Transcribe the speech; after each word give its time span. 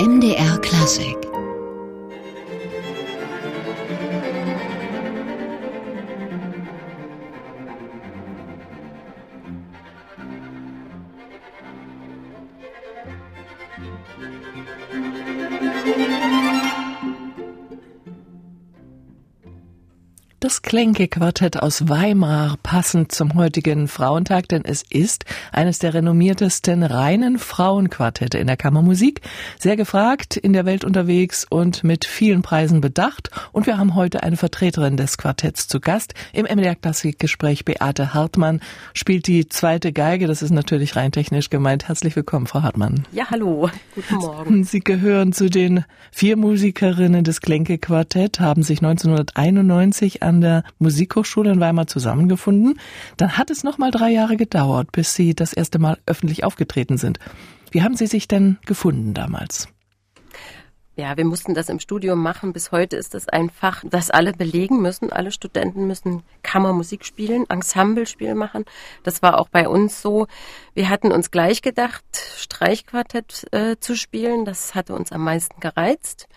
MDR 0.00 0.56
Klassik 0.62 1.29
Klenke-Quartett 20.70 21.60
aus 21.60 21.88
Weimar, 21.88 22.56
passend 22.62 23.10
zum 23.10 23.34
heutigen 23.34 23.88
Frauentag, 23.88 24.46
denn 24.46 24.64
es 24.64 24.84
ist 24.88 25.24
eines 25.50 25.80
der 25.80 25.94
renommiertesten 25.94 26.84
reinen 26.84 27.40
Frauenquartette 27.40 28.38
in 28.38 28.46
der 28.46 28.56
Kammermusik. 28.56 29.20
Sehr 29.58 29.74
gefragt, 29.74 30.36
in 30.36 30.52
der 30.52 30.66
Welt 30.66 30.84
unterwegs 30.84 31.44
und 31.50 31.82
mit 31.82 32.04
vielen 32.04 32.42
Preisen 32.42 32.80
bedacht. 32.80 33.30
Und 33.50 33.66
wir 33.66 33.78
haben 33.78 33.96
heute 33.96 34.22
eine 34.22 34.36
Vertreterin 34.36 34.96
des 34.96 35.18
Quartetts 35.18 35.66
zu 35.66 35.80
Gast. 35.80 36.14
Im 36.32 36.44
MDR 36.44 36.76
Klassikgespräch 36.76 37.64
Beate 37.64 38.14
Hartmann 38.14 38.60
spielt 38.94 39.26
die 39.26 39.48
zweite 39.48 39.92
Geige. 39.92 40.28
Das 40.28 40.40
ist 40.40 40.52
natürlich 40.52 40.94
rein 40.94 41.10
technisch 41.10 41.50
gemeint. 41.50 41.88
Herzlich 41.88 42.14
willkommen, 42.14 42.46
Frau 42.46 42.62
Hartmann. 42.62 43.08
Ja, 43.10 43.28
hallo. 43.28 43.68
Guten 43.96 44.14
Morgen. 44.14 44.62
Sie 44.62 44.78
gehören 44.78 45.32
zu 45.32 45.50
den 45.50 45.84
vier 46.12 46.36
Musikerinnen 46.36 47.24
des 47.24 47.40
Klenke-Quartett, 47.40 48.38
haben 48.38 48.62
sich 48.62 48.78
1991 48.78 50.22
an 50.22 50.40
der 50.40 50.59
Musikhochschule 50.78 51.52
in 51.52 51.60
Weimar 51.60 51.86
zusammengefunden. 51.86 52.78
Dann 53.16 53.36
hat 53.36 53.50
es 53.50 53.64
noch 53.64 53.78
mal 53.78 53.90
drei 53.90 54.10
Jahre 54.10 54.36
gedauert, 54.36 54.92
bis 54.92 55.14
Sie 55.14 55.34
das 55.34 55.52
erste 55.52 55.78
Mal 55.78 55.98
öffentlich 56.06 56.44
aufgetreten 56.44 56.98
sind. 56.98 57.18
Wie 57.70 57.82
haben 57.82 57.96
Sie 57.96 58.06
sich 58.06 58.28
denn 58.28 58.58
gefunden 58.66 59.14
damals? 59.14 59.68
Ja, 61.00 61.16
wir 61.16 61.24
mussten 61.24 61.54
das 61.54 61.70
im 61.70 61.78
Studium 61.78 62.22
machen. 62.22 62.52
Bis 62.52 62.72
heute 62.72 62.96
ist 62.96 63.14
das 63.14 63.26
ein 63.26 63.48
Fach, 63.48 63.82
das 63.88 64.10
alle 64.10 64.34
belegen 64.34 64.82
müssen. 64.82 65.10
Alle 65.10 65.30
Studenten 65.30 65.86
müssen 65.86 66.22
Kammermusik 66.42 67.06
spielen, 67.06 67.48
Ensemblespiel 67.48 68.34
machen. 68.34 68.66
Das 69.02 69.22
war 69.22 69.38
auch 69.38 69.48
bei 69.48 69.66
uns 69.66 70.02
so. 70.02 70.26
Wir 70.74 70.90
hatten 70.90 71.10
uns 71.10 71.30
gleich 71.30 71.62
gedacht, 71.62 72.04
Streichquartett 72.36 73.46
äh, 73.52 73.76
zu 73.80 73.96
spielen. 73.96 74.44
Das 74.44 74.74
hatte 74.74 74.94
uns 74.94 75.10
am 75.10 75.24
meisten 75.24 75.58
gereizt. 75.60 76.28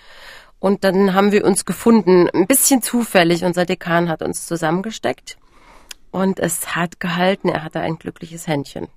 Und 0.63 0.85
dann 0.85 1.13
haben 1.13 1.33
wir 1.33 1.43
uns 1.43 1.65
gefunden, 1.65 2.29
ein 2.29 2.47
bisschen 2.47 2.81
zufällig. 2.81 3.43
Unser 3.43 3.65
Dekan 3.65 4.07
hat 4.07 4.21
uns 4.21 4.45
zusammengesteckt 4.45 5.37
und 6.09 6.39
es 6.39 6.73
hat 6.73 7.01
gehalten. 7.01 7.49
Er 7.49 7.65
hatte 7.65 7.81
ein 7.81 7.97
glückliches 7.97 8.47
Händchen. 8.47 8.87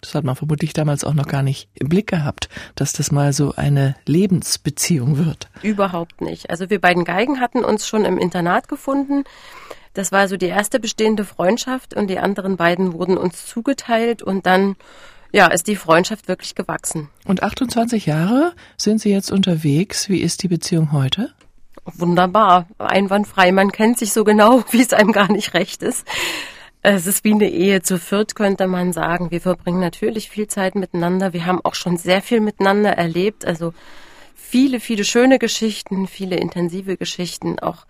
Das 0.00 0.16
hat 0.16 0.24
man 0.24 0.34
vermutlich 0.34 0.72
damals 0.72 1.04
auch 1.04 1.14
noch 1.14 1.28
gar 1.28 1.44
nicht 1.44 1.68
im 1.74 1.88
Blick 1.88 2.08
gehabt, 2.08 2.48
dass 2.74 2.92
das 2.92 3.12
mal 3.12 3.32
so 3.32 3.54
eine 3.54 3.94
Lebensbeziehung 4.06 5.24
wird. 5.24 5.48
Überhaupt 5.62 6.20
nicht. 6.20 6.50
Also 6.50 6.68
wir 6.68 6.80
beiden 6.80 7.04
Geigen 7.04 7.38
hatten 7.38 7.64
uns 7.64 7.86
schon 7.86 8.04
im 8.04 8.18
Internat 8.18 8.66
gefunden. 8.66 9.22
Das 9.94 10.10
war 10.10 10.26
so 10.26 10.36
die 10.36 10.46
erste 10.46 10.80
bestehende 10.80 11.24
Freundschaft 11.24 11.94
und 11.94 12.08
die 12.08 12.18
anderen 12.18 12.56
beiden 12.56 12.92
wurden 12.92 13.18
uns 13.18 13.46
zugeteilt 13.46 14.20
und 14.20 14.46
dann 14.46 14.74
ja, 15.32 15.46
ist 15.46 15.66
die 15.66 15.76
Freundschaft 15.76 16.28
wirklich 16.28 16.54
gewachsen. 16.54 17.08
Und 17.24 17.42
28 17.42 18.06
Jahre 18.06 18.52
sind 18.76 19.00
Sie 19.00 19.10
jetzt 19.10 19.30
unterwegs. 19.30 20.08
Wie 20.08 20.20
ist 20.20 20.42
die 20.42 20.48
Beziehung 20.48 20.92
heute? 20.92 21.32
Wunderbar, 21.84 22.66
einwandfrei. 22.78 23.52
Man 23.52 23.72
kennt 23.72 23.98
sich 23.98 24.12
so 24.12 24.24
genau, 24.24 24.62
wie 24.70 24.82
es 24.82 24.92
einem 24.92 25.12
gar 25.12 25.30
nicht 25.30 25.54
recht 25.54 25.82
ist. 25.82 26.06
Es 26.82 27.06
ist 27.06 27.24
wie 27.24 27.34
eine 27.34 27.50
Ehe 27.50 27.82
zu 27.82 27.98
viert, 27.98 28.34
könnte 28.34 28.66
man 28.66 28.92
sagen. 28.92 29.30
Wir 29.30 29.40
verbringen 29.40 29.80
natürlich 29.80 30.30
viel 30.30 30.46
Zeit 30.46 30.74
miteinander. 30.74 31.34
Wir 31.34 31.44
haben 31.44 31.60
auch 31.62 31.74
schon 31.74 31.98
sehr 31.98 32.22
viel 32.22 32.40
miteinander 32.40 32.92
erlebt. 32.92 33.44
Also 33.44 33.74
viele, 34.34 34.80
viele 34.80 35.04
schöne 35.04 35.38
Geschichten, 35.38 36.06
viele 36.06 36.36
intensive 36.36 36.96
Geschichten, 36.96 37.58
auch 37.58 37.84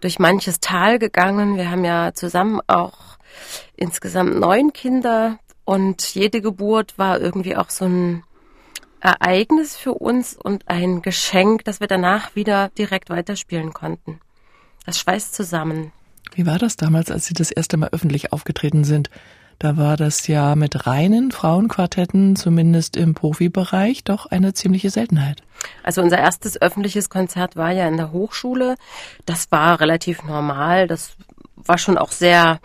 durch 0.00 0.18
manches 0.18 0.60
Tal 0.60 0.98
gegangen. 0.98 1.56
Wir 1.56 1.70
haben 1.70 1.84
ja 1.84 2.14
zusammen 2.14 2.60
auch 2.66 3.18
insgesamt 3.76 4.38
neun 4.40 4.72
Kinder 4.72 5.38
und 5.70 6.02
jede 6.16 6.40
Geburt 6.40 6.98
war 6.98 7.20
irgendwie 7.20 7.54
auch 7.54 7.70
so 7.70 7.84
ein 7.84 8.24
Ereignis 8.98 9.76
für 9.76 9.94
uns 9.94 10.34
und 10.34 10.66
ein 10.66 11.00
Geschenk, 11.00 11.64
dass 11.64 11.78
wir 11.78 11.86
danach 11.86 12.34
wieder 12.34 12.70
direkt 12.70 13.08
weiterspielen 13.08 13.72
konnten. 13.72 14.18
Das 14.84 14.98
schweißt 14.98 15.32
zusammen. 15.32 15.92
Wie 16.34 16.44
war 16.44 16.58
das 16.58 16.76
damals, 16.76 17.12
als 17.12 17.26
Sie 17.26 17.34
das 17.34 17.52
erste 17.52 17.76
Mal 17.76 17.90
öffentlich 17.92 18.32
aufgetreten 18.32 18.82
sind? 18.82 19.10
Da 19.60 19.76
war 19.76 19.96
das 19.96 20.26
ja 20.26 20.56
mit 20.56 20.88
reinen 20.88 21.30
Frauenquartetten, 21.30 22.34
zumindest 22.34 22.96
im 22.96 23.14
Profibereich, 23.14 24.02
doch 24.02 24.26
eine 24.26 24.54
ziemliche 24.54 24.90
Seltenheit. 24.90 25.40
Also 25.84 26.02
unser 26.02 26.18
erstes 26.18 26.60
öffentliches 26.60 27.10
Konzert 27.10 27.54
war 27.54 27.70
ja 27.70 27.86
in 27.86 27.96
der 27.96 28.10
Hochschule. 28.10 28.74
Das 29.24 29.52
war 29.52 29.78
relativ 29.78 30.24
normal. 30.24 30.88
Das 30.88 31.12
war 31.54 31.78
schon 31.78 31.96
auch 31.96 32.10
sehr 32.10 32.58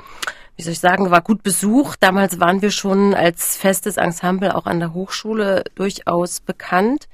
wie 0.56 0.62
soll 0.62 0.74
ich 0.74 0.80
sagen, 0.80 1.12
war 1.12 1.22
gut 1.22 1.44
besucht. 1.44 2.02
Damals 2.02 2.40
waren 2.40 2.62
wir 2.62 2.72
schon 2.72 3.14
als 3.14 3.58
festes 3.58 3.98
Ensemble 3.98 4.56
auch 4.56 4.66
an 4.66 4.80
der 4.80 4.94
Hochschule 4.94 5.64
durchaus 5.76 6.40
bekannt. 6.40 7.08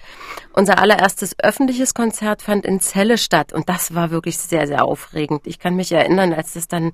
Unser 0.54 0.78
allererstes 0.78 1.36
öffentliches 1.40 1.94
Konzert 1.94 2.44
fand 2.44 2.66
in 2.66 2.82
Celle 2.82 3.18
statt 3.18 3.52
und 3.52 3.68
das 3.68 3.96
war 3.96 4.12
wirklich 4.12 4.38
sehr, 4.38 4.68
sehr 4.68 4.86
aufregend. 4.86 5.48
Ich 5.48 5.58
kann 5.58 5.76
mich 5.76 5.92
erinnern, 5.92 6.34
als 6.34 6.54
das 6.54 6.68
dann 6.68 6.92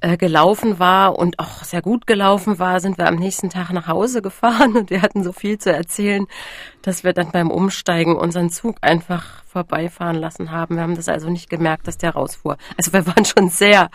äh, 0.00 0.16
gelaufen 0.16 0.78
war 0.78 1.18
und 1.18 1.38
auch 1.38 1.64
sehr 1.64 1.82
gut 1.82 2.06
gelaufen 2.06 2.58
war, 2.58 2.80
sind 2.80 2.98
wir 2.98 3.06
am 3.06 3.16
nächsten 3.16 3.50
Tag 3.50 3.72
nach 3.72 3.86
Hause 3.86 4.22
gefahren 4.28 4.76
und 4.76 4.90
wir 4.90 5.02
hatten 5.02 5.22
so 5.22 5.32
viel 5.32 5.58
zu 5.58 5.72
erzählen, 5.72 6.26
dass 6.82 7.04
wir 7.04 7.12
dann 7.12 7.30
beim 7.32 7.50
Umsteigen 7.50 8.16
unseren 8.16 8.50
Zug 8.50 8.76
einfach 8.80 9.44
vorbeifahren 9.44 10.16
lassen 10.16 10.50
haben. 10.50 10.76
Wir 10.76 10.82
haben 10.82 10.96
das 10.96 11.08
also 11.08 11.28
nicht 11.30 11.50
gemerkt, 11.50 11.86
dass 11.88 11.98
der 11.98 12.12
rausfuhr. 12.12 12.56
Also 12.76 12.92
wir 12.92 13.06
waren 13.08 13.24
schon 13.24 13.48
sehr 13.50 13.90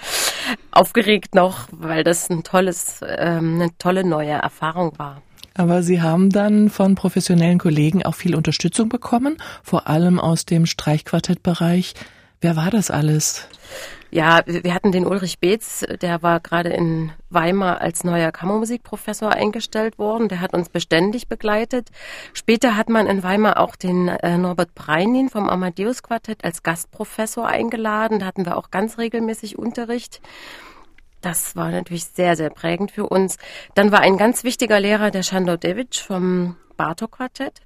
aufgeregt 0.71 1.35
noch, 1.35 1.67
weil 1.71 2.03
das 2.03 2.29
ein 2.29 2.43
tolles, 2.43 3.01
ähm, 3.05 3.55
eine 3.61 3.77
tolle 3.77 4.03
neue 4.03 4.31
Erfahrung 4.31 4.97
war. 4.97 5.21
Aber 5.55 5.83
Sie 5.83 6.01
haben 6.01 6.31
dann 6.31 6.69
von 6.69 6.95
professionellen 6.95 7.59
Kollegen 7.59 8.03
auch 8.03 8.15
viel 8.15 8.35
Unterstützung 8.35 8.89
bekommen, 8.89 9.37
vor 9.61 9.87
allem 9.87 10.19
aus 10.19 10.45
dem 10.45 10.65
Streichquartettbereich. 10.65 11.93
Wer 12.41 12.55
war 12.55 12.71
das 12.71 12.89
alles? 12.89 13.47
Ja, 14.13 14.43
wir 14.45 14.75
hatten 14.75 14.91
den 14.91 15.07
Ulrich 15.07 15.39
Beetz, 15.39 15.83
der 16.03 16.21
war 16.21 16.39
gerade 16.39 16.69
in 16.69 17.11
Weimar 17.31 17.81
als 17.81 18.03
neuer 18.03 18.31
Kammermusikprofessor 18.31 19.31
eingestellt 19.31 19.97
worden. 19.97 20.29
Der 20.29 20.39
hat 20.39 20.53
uns 20.53 20.69
beständig 20.69 21.27
begleitet. 21.27 21.89
Später 22.31 22.77
hat 22.77 22.89
man 22.89 23.07
in 23.07 23.23
Weimar 23.23 23.57
auch 23.57 23.75
den 23.75 24.09
äh, 24.09 24.37
Norbert 24.37 24.75
Breinin 24.75 25.29
vom 25.29 25.49
Amadeus 25.49 26.03
Quartett 26.03 26.43
als 26.43 26.61
Gastprofessor 26.61 27.47
eingeladen. 27.47 28.19
Da 28.19 28.27
hatten 28.27 28.45
wir 28.45 28.55
auch 28.55 28.69
ganz 28.69 28.99
regelmäßig 28.99 29.57
Unterricht. 29.57 30.21
Das 31.21 31.55
war 31.55 31.71
natürlich 31.71 32.05
sehr, 32.05 32.35
sehr 32.35 32.51
prägend 32.51 32.91
für 32.91 33.07
uns. 33.07 33.37
Dann 33.73 33.91
war 33.91 34.01
ein 34.01 34.17
ganz 34.17 34.43
wichtiger 34.43 34.79
Lehrer 34.79 35.09
der 35.09 35.23
Shandor 35.23 35.57
Devic 35.57 35.95
vom 35.95 36.55
Bartok 36.77 37.13
Quartett. 37.13 37.63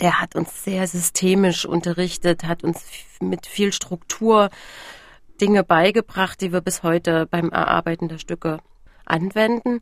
Der 0.00 0.20
hat 0.20 0.36
uns 0.36 0.62
sehr 0.62 0.86
systemisch 0.86 1.66
unterrichtet, 1.66 2.44
hat 2.44 2.62
uns 2.62 2.84
mit 3.20 3.46
viel 3.46 3.72
Struktur 3.72 4.48
Dinge 5.40 5.64
beigebracht, 5.64 6.40
die 6.40 6.52
wir 6.52 6.60
bis 6.60 6.82
heute 6.82 7.26
beim 7.26 7.50
Erarbeiten 7.50 8.08
der 8.08 8.18
Stücke 8.18 8.58
anwenden. 9.04 9.80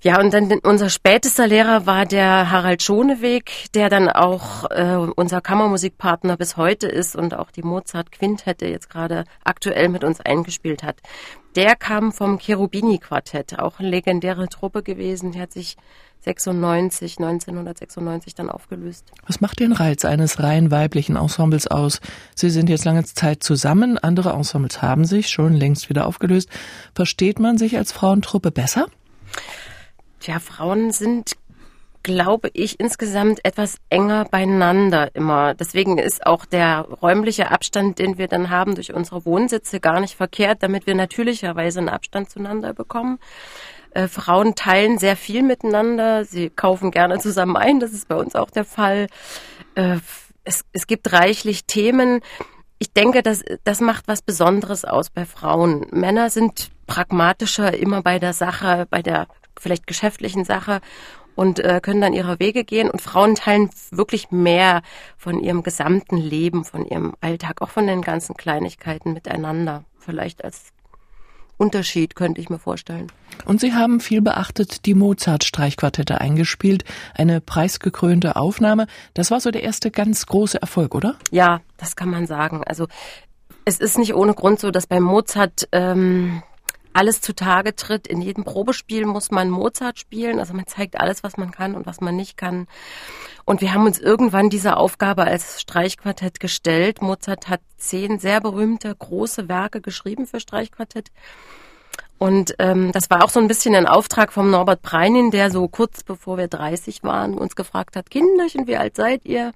Ja, 0.00 0.20
und 0.20 0.32
dann 0.32 0.52
unser 0.62 0.90
spätester 0.90 1.48
Lehrer 1.48 1.84
war 1.84 2.06
der 2.06 2.52
Harald 2.52 2.84
Schoneweg, 2.84 3.66
der 3.74 3.88
dann 3.88 4.08
auch 4.08 4.70
äh, 4.70 4.94
unser 4.94 5.40
Kammermusikpartner 5.40 6.36
bis 6.36 6.56
heute 6.56 6.86
ist 6.86 7.16
und 7.16 7.34
auch 7.34 7.50
die 7.50 7.62
Mozart 7.62 8.12
Quintette 8.12 8.66
jetzt 8.66 8.88
gerade 8.90 9.24
aktuell 9.42 9.88
mit 9.88 10.04
uns 10.04 10.20
eingespielt 10.20 10.84
hat. 10.84 11.00
Der 11.56 11.76
kam 11.76 12.12
vom 12.12 12.38
Cherubini 12.38 12.98
Quartett, 12.98 13.58
auch 13.58 13.80
eine 13.80 13.88
legendäre 13.88 14.48
Truppe 14.48 14.82
gewesen, 14.82 15.32
die 15.32 15.40
hat 15.40 15.52
sich 15.52 15.76
96, 16.20 17.18
1996 17.18 18.34
dann 18.34 18.50
aufgelöst. 18.50 19.06
Was 19.26 19.40
macht 19.40 19.60
den 19.60 19.72
Reiz 19.72 20.04
eines 20.04 20.42
rein 20.42 20.70
weiblichen 20.70 21.16
Ensembles 21.16 21.66
aus? 21.66 22.00
Sie 22.34 22.50
sind 22.50 22.68
jetzt 22.68 22.84
lange 22.84 23.04
Zeit 23.04 23.42
zusammen, 23.42 23.98
andere 23.98 24.30
Ensembles 24.30 24.82
haben 24.82 25.04
sich 25.04 25.30
schon 25.30 25.54
längst 25.54 25.88
wieder 25.88 26.06
aufgelöst. 26.06 26.50
Versteht 26.94 27.38
man 27.38 27.56
sich 27.56 27.76
als 27.78 27.92
Frauentruppe 27.92 28.50
besser? 28.50 28.86
Tja, 30.20 30.40
Frauen 30.40 30.90
sind 30.90 31.37
glaube 32.08 32.50
ich, 32.54 32.80
insgesamt 32.80 33.44
etwas 33.44 33.76
enger 33.90 34.24
beieinander 34.24 35.14
immer. 35.14 35.52
Deswegen 35.52 35.98
ist 35.98 36.26
auch 36.26 36.46
der 36.46 36.80
räumliche 37.02 37.50
Abstand, 37.50 37.98
den 37.98 38.16
wir 38.16 38.28
dann 38.28 38.48
haben 38.48 38.74
durch 38.74 38.94
unsere 38.94 39.26
Wohnsitze, 39.26 39.78
gar 39.78 40.00
nicht 40.00 40.14
verkehrt, 40.16 40.62
damit 40.62 40.86
wir 40.86 40.94
natürlicherweise 40.94 41.80
einen 41.80 41.90
Abstand 41.90 42.30
zueinander 42.30 42.72
bekommen. 42.72 43.18
Äh, 43.90 44.08
Frauen 44.08 44.54
teilen 44.54 44.96
sehr 44.96 45.16
viel 45.16 45.42
miteinander. 45.42 46.24
Sie 46.24 46.48
kaufen 46.48 46.90
gerne 46.90 47.18
zusammen 47.18 47.58
ein. 47.58 47.78
Das 47.78 47.92
ist 47.92 48.08
bei 48.08 48.16
uns 48.16 48.34
auch 48.34 48.50
der 48.50 48.64
Fall. 48.64 49.08
Äh, 49.74 49.98
es, 50.44 50.64
es 50.72 50.86
gibt 50.86 51.12
reichlich 51.12 51.66
Themen. 51.66 52.20
Ich 52.78 52.94
denke, 52.94 53.22
das, 53.22 53.44
das 53.64 53.80
macht 53.80 54.08
was 54.08 54.22
Besonderes 54.22 54.86
aus 54.86 55.10
bei 55.10 55.26
Frauen. 55.26 55.86
Männer 55.90 56.30
sind 56.30 56.70
pragmatischer 56.86 57.76
immer 57.76 58.00
bei 58.00 58.18
der 58.18 58.32
Sache, 58.32 58.86
bei 58.88 59.02
der 59.02 59.26
vielleicht 59.60 59.86
geschäftlichen 59.86 60.46
Sache. 60.46 60.80
Und 61.38 61.60
äh, 61.60 61.78
können 61.80 62.00
dann 62.00 62.14
ihre 62.14 62.40
Wege 62.40 62.64
gehen. 62.64 62.90
Und 62.90 63.00
Frauen 63.00 63.36
teilen 63.36 63.70
wirklich 63.92 64.32
mehr 64.32 64.82
von 65.16 65.38
ihrem 65.38 65.62
gesamten 65.62 66.16
Leben, 66.16 66.64
von 66.64 66.84
ihrem 66.84 67.14
Alltag, 67.20 67.62
auch 67.62 67.68
von 67.68 67.86
den 67.86 68.02
ganzen 68.02 68.36
Kleinigkeiten 68.36 69.12
miteinander. 69.12 69.84
Vielleicht 70.00 70.42
als 70.42 70.72
Unterschied, 71.56 72.16
könnte 72.16 72.40
ich 72.40 72.50
mir 72.50 72.58
vorstellen. 72.58 73.06
Und 73.44 73.60
Sie 73.60 73.72
haben 73.72 74.00
viel 74.00 74.20
beachtet 74.20 74.84
die 74.84 74.94
Mozart-Streichquartette 74.94 76.20
eingespielt. 76.20 76.84
Eine 77.14 77.40
preisgekrönte 77.40 78.34
Aufnahme. 78.34 78.88
Das 79.14 79.30
war 79.30 79.38
so 79.38 79.52
der 79.52 79.62
erste 79.62 79.92
ganz 79.92 80.26
große 80.26 80.60
Erfolg, 80.60 80.96
oder? 80.96 81.14
Ja, 81.30 81.60
das 81.76 81.94
kann 81.94 82.10
man 82.10 82.26
sagen. 82.26 82.64
Also 82.66 82.88
es 83.64 83.78
ist 83.78 83.96
nicht 83.96 84.14
ohne 84.14 84.34
Grund 84.34 84.58
so, 84.58 84.72
dass 84.72 84.88
bei 84.88 84.98
Mozart 84.98 85.68
ähm, 85.70 86.42
alles 86.92 87.20
zutage 87.20 87.76
tritt. 87.76 88.06
In 88.06 88.20
jedem 88.20 88.44
Probespiel 88.44 89.06
muss 89.06 89.30
man 89.30 89.50
Mozart 89.50 89.98
spielen. 89.98 90.38
Also 90.40 90.54
man 90.54 90.66
zeigt 90.66 91.00
alles, 91.00 91.22
was 91.22 91.36
man 91.36 91.50
kann 91.50 91.74
und 91.74 91.86
was 91.86 92.00
man 92.00 92.16
nicht 92.16 92.36
kann. 92.36 92.66
Und 93.44 93.60
wir 93.60 93.72
haben 93.72 93.86
uns 93.86 93.98
irgendwann 93.98 94.50
diese 94.50 94.76
Aufgabe 94.76 95.24
als 95.24 95.60
Streichquartett 95.60 96.40
gestellt. 96.40 97.00
Mozart 97.00 97.48
hat 97.48 97.60
zehn 97.76 98.18
sehr 98.18 98.40
berühmte 98.40 98.94
große 98.94 99.48
Werke 99.48 99.80
geschrieben 99.80 100.26
für 100.26 100.40
Streichquartett. 100.40 101.10
Und 102.18 102.56
ähm, 102.58 102.90
das 102.90 103.10
war 103.10 103.22
auch 103.22 103.30
so 103.30 103.38
ein 103.38 103.46
bisschen 103.46 103.76
ein 103.76 103.86
Auftrag 103.86 104.32
vom 104.32 104.50
Norbert 104.50 104.82
Breinin, 104.82 105.30
der 105.30 105.52
so 105.52 105.68
kurz 105.68 106.02
bevor 106.02 106.36
wir 106.36 106.48
30 106.48 107.04
waren, 107.04 107.38
uns 107.38 107.54
gefragt 107.54 107.94
hat, 107.94 108.10
Kinderchen, 108.10 108.66
wie 108.66 108.76
alt 108.76 108.96
seid 108.96 109.24
ihr? 109.24 109.52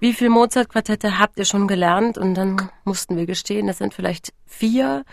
Wie 0.00 0.14
viel 0.14 0.30
Mozart-Quartette 0.30 1.18
habt 1.18 1.38
ihr 1.38 1.44
schon 1.44 1.68
gelernt? 1.68 2.16
Und 2.16 2.34
dann 2.34 2.70
mussten 2.84 3.18
wir 3.18 3.26
gestehen, 3.26 3.66
das 3.66 3.78
sind 3.78 3.92
vielleicht 3.92 4.32
vier. 4.46 5.04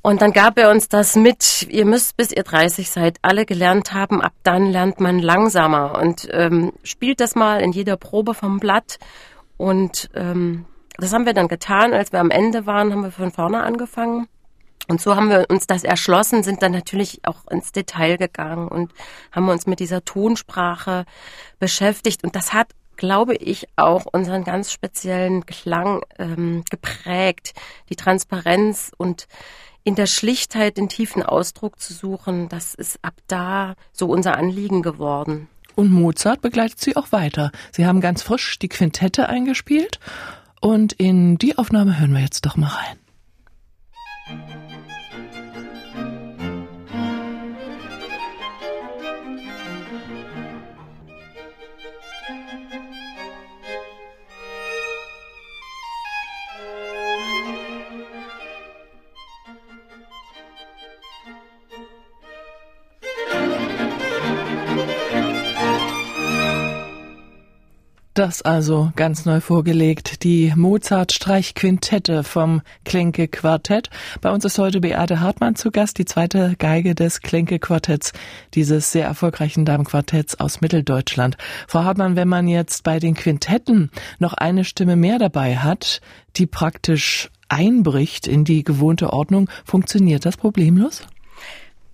Und 0.00 0.22
dann 0.22 0.32
gab 0.32 0.58
er 0.58 0.70
uns 0.70 0.88
das 0.88 1.16
mit, 1.16 1.66
ihr 1.68 1.84
müsst 1.84 2.16
bis 2.16 2.30
ihr 2.30 2.44
30 2.44 2.90
seid 2.90 3.18
alle 3.22 3.44
gelernt 3.44 3.92
haben, 3.92 4.22
ab 4.22 4.32
dann 4.42 4.66
lernt 4.66 5.00
man 5.00 5.18
langsamer 5.18 5.98
und 6.00 6.28
ähm, 6.30 6.72
spielt 6.84 7.20
das 7.20 7.34
mal 7.34 7.60
in 7.60 7.72
jeder 7.72 7.96
Probe 7.96 8.34
vom 8.34 8.60
Blatt. 8.60 8.98
Und 9.56 10.08
ähm, 10.14 10.66
das 10.96 11.12
haben 11.12 11.26
wir 11.26 11.34
dann 11.34 11.48
getan, 11.48 11.92
als 11.92 12.12
wir 12.12 12.20
am 12.20 12.30
Ende 12.30 12.64
waren, 12.64 12.92
haben 12.92 13.02
wir 13.02 13.10
von 13.10 13.32
vorne 13.32 13.62
angefangen. 13.62 14.28
Und 14.88 15.02
so 15.02 15.16
haben 15.16 15.28
wir 15.28 15.46
uns 15.50 15.66
das 15.66 15.84
erschlossen, 15.84 16.42
sind 16.42 16.62
dann 16.62 16.72
natürlich 16.72 17.20
auch 17.24 17.46
ins 17.50 17.72
Detail 17.72 18.16
gegangen 18.16 18.68
und 18.68 18.92
haben 19.32 19.48
uns 19.48 19.66
mit 19.66 19.80
dieser 19.80 20.04
Tonsprache 20.04 21.04
beschäftigt. 21.58 22.24
Und 22.24 22.34
das 22.34 22.54
hat, 22.54 22.68
glaube 22.98 23.34
ich, 23.34 23.66
auch 23.76 24.04
unseren 24.12 24.44
ganz 24.44 24.70
speziellen 24.70 25.46
Klang 25.46 26.02
ähm, 26.18 26.64
geprägt. 26.68 27.54
Die 27.88 27.96
Transparenz 27.96 28.92
und 28.98 29.26
in 29.84 29.94
der 29.94 30.06
Schlichtheit 30.06 30.76
den 30.76 30.90
tiefen 30.90 31.22
Ausdruck 31.22 31.80
zu 31.80 31.94
suchen, 31.94 32.50
das 32.50 32.74
ist 32.74 32.98
ab 33.00 33.14
da 33.26 33.74
so 33.92 34.06
unser 34.06 34.36
Anliegen 34.36 34.82
geworden. 34.82 35.48
Und 35.74 35.90
Mozart 35.90 36.42
begleitet 36.42 36.80
Sie 36.80 36.96
auch 36.96 37.12
weiter. 37.12 37.52
Sie 37.72 37.86
haben 37.86 38.02
ganz 38.02 38.22
frisch 38.22 38.58
die 38.58 38.68
Quintette 38.68 39.28
eingespielt 39.28 39.98
und 40.60 40.92
in 40.92 41.38
die 41.38 41.56
Aufnahme 41.56 41.98
hören 41.98 42.12
wir 42.12 42.20
jetzt 42.20 42.44
doch 42.44 42.56
mal 42.56 42.68
rein. 42.68 44.67
Das 68.18 68.42
also 68.42 68.90
ganz 68.96 69.26
neu 69.26 69.40
vorgelegt, 69.40 70.24
die 70.24 70.52
Mozart-Streichquintette 70.56 72.24
vom 72.24 72.62
Klenke-Quartett. 72.84 73.90
Bei 74.20 74.32
uns 74.32 74.44
ist 74.44 74.58
heute 74.58 74.80
Beate 74.80 75.20
Hartmann 75.20 75.54
zu 75.54 75.70
Gast, 75.70 75.98
die 75.98 76.04
zweite 76.04 76.56
Geige 76.58 76.96
des 76.96 77.20
Klenke-Quartetts, 77.20 78.12
dieses 78.54 78.90
sehr 78.90 79.04
erfolgreichen 79.04 79.64
Damenquartetts 79.64 80.40
aus 80.40 80.60
Mitteldeutschland. 80.60 81.36
Frau 81.68 81.84
Hartmann, 81.84 82.16
wenn 82.16 82.26
man 82.26 82.48
jetzt 82.48 82.82
bei 82.82 82.98
den 82.98 83.14
Quintetten 83.14 83.92
noch 84.18 84.34
eine 84.34 84.64
Stimme 84.64 84.96
mehr 84.96 85.20
dabei 85.20 85.58
hat, 85.58 86.00
die 86.34 86.46
praktisch 86.46 87.30
einbricht 87.48 88.26
in 88.26 88.44
die 88.44 88.64
gewohnte 88.64 89.12
Ordnung, 89.12 89.48
funktioniert 89.64 90.26
das 90.26 90.36
problemlos? 90.36 91.06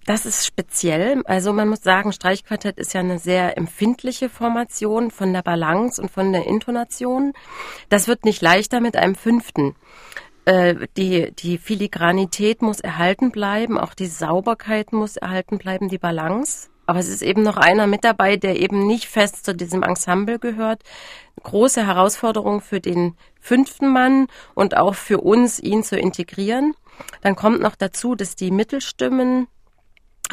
Das 0.07 0.27
ist 0.27 0.45
speziell. 0.45 1.23
Also 1.25 1.53
man 1.53 1.69
muss 1.69 1.83
sagen, 1.83 2.13
Streichquartett 2.13 2.79
ist 2.79 2.93
ja 2.93 3.01
eine 3.01 3.19
sehr 3.19 3.57
empfindliche 3.57 4.29
Formation 4.29 5.11
von 5.11 5.33
der 5.33 5.43
Balance 5.43 6.01
und 6.01 6.11
von 6.11 6.33
der 6.33 6.47
Intonation. 6.47 7.33
Das 7.89 8.07
wird 8.07 8.25
nicht 8.25 8.43
leichter 8.43 8.81
mit 8.81 8.97
einem 8.97 9.15
fünften. 9.15 9.75
Äh, 10.45 10.87
die, 10.99 11.33
die 11.33 11.57
Filigranität 11.57 12.61
muss 12.61 12.81
erhalten 12.81 13.31
bleiben, 13.31 13.79
auch 13.79 13.95
die 13.95 14.07
Sauberkeit 14.07 14.93
muss 14.93 15.17
erhalten 15.17 15.57
bleiben, 15.57 15.89
die 15.89 15.99
Balance. 15.99 16.69
Aber 16.87 16.99
es 16.99 17.09
ist 17.09 17.23
eben 17.23 17.43
noch 17.43 17.57
einer 17.57 17.87
mit 17.87 18.05
dabei, 18.05 18.37
der 18.37 18.61
eben 18.61 18.87
nicht 18.87 19.07
fest 19.07 19.47
zu 19.47 19.55
diesem 19.55 19.83
Ensemble 19.83 20.39
gehört. 20.39 20.83
Große 21.43 21.87
Herausforderung 21.87 22.61
für 22.61 22.81
den 22.81 23.17
fünften 23.41 23.89
Mann 23.89 24.27
und 24.55 24.77
auch 24.77 24.95
für 24.95 25.23
uns, 25.23 25.61
ihn 25.61 25.83
zu 25.83 25.97
integrieren. 25.97 26.75
Dann 27.23 27.37
kommt 27.37 27.63
noch 27.63 27.75
dazu, 27.75 28.15
dass 28.15 28.37
die 28.37 28.51
Mittelstimmen 28.51 29.49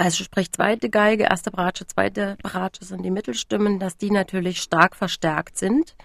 also 0.02 0.24
sprich 0.24 0.52
zweite 0.52 0.90
Geige, 0.90 1.26
erste 1.26 1.52
Bratsche, 1.52 1.86
zweite 1.86 2.36
Bratsche 2.42 2.86
sind 2.86 3.04
die 3.04 3.12
Mittelstimmen, 3.12 3.80
dass 3.80 3.98
die 3.98 4.10
natürlich 4.10 4.62
stark 4.62 4.96
verstärkt 4.96 5.60
sind 5.60 5.96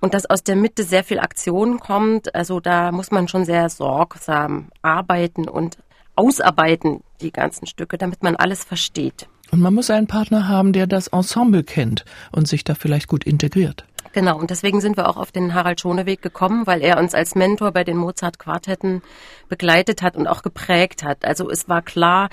und 0.00 0.12
dass 0.12 0.28
aus 0.28 0.42
der 0.42 0.54
Mitte 0.54 0.84
sehr 0.84 1.02
viel 1.02 1.18
Aktion 1.18 1.80
kommt. 1.80 2.34
Also 2.34 2.60
da 2.60 2.92
muss 2.92 3.10
man 3.10 3.28
schon 3.28 3.46
sehr 3.46 3.70
sorgsam 3.70 4.68
arbeiten 4.82 5.48
und 5.48 5.78
ausarbeiten, 6.14 7.02
die 7.22 7.32
ganzen 7.32 7.66
Stücke, 7.66 7.96
damit 7.96 8.22
man 8.22 8.36
alles 8.36 8.64
versteht. 8.64 9.28
Und 9.50 9.60
man 9.60 9.72
muss 9.72 9.90
einen 9.90 10.06
Partner 10.06 10.48
haben, 10.48 10.74
der 10.74 10.86
das 10.86 11.08
Ensemble 11.08 11.62
kennt 11.62 12.04
und 12.32 12.48
sich 12.48 12.64
da 12.64 12.74
vielleicht 12.74 13.08
gut 13.08 13.24
integriert. 13.24 13.86
Genau, 14.12 14.38
und 14.38 14.50
deswegen 14.50 14.82
sind 14.82 14.98
wir 14.98 15.08
auch 15.08 15.16
auf 15.16 15.32
den 15.32 15.54
Harald 15.54 15.80
Schoneweg 15.80 16.20
gekommen, 16.20 16.66
weil 16.66 16.82
er 16.82 16.98
uns 16.98 17.14
als 17.14 17.34
Mentor 17.34 17.72
bei 17.72 17.82
den 17.82 17.96
Mozart-Quartetten 17.96 19.00
begleitet 19.48 20.02
hat 20.02 20.16
und 20.16 20.26
auch 20.26 20.42
geprägt 20.42 21.02
hat. 21.02 21.24
Also 21.24 21.48
es 21.48 21.68
war 21.68 21.80
klar, 21.80 22.28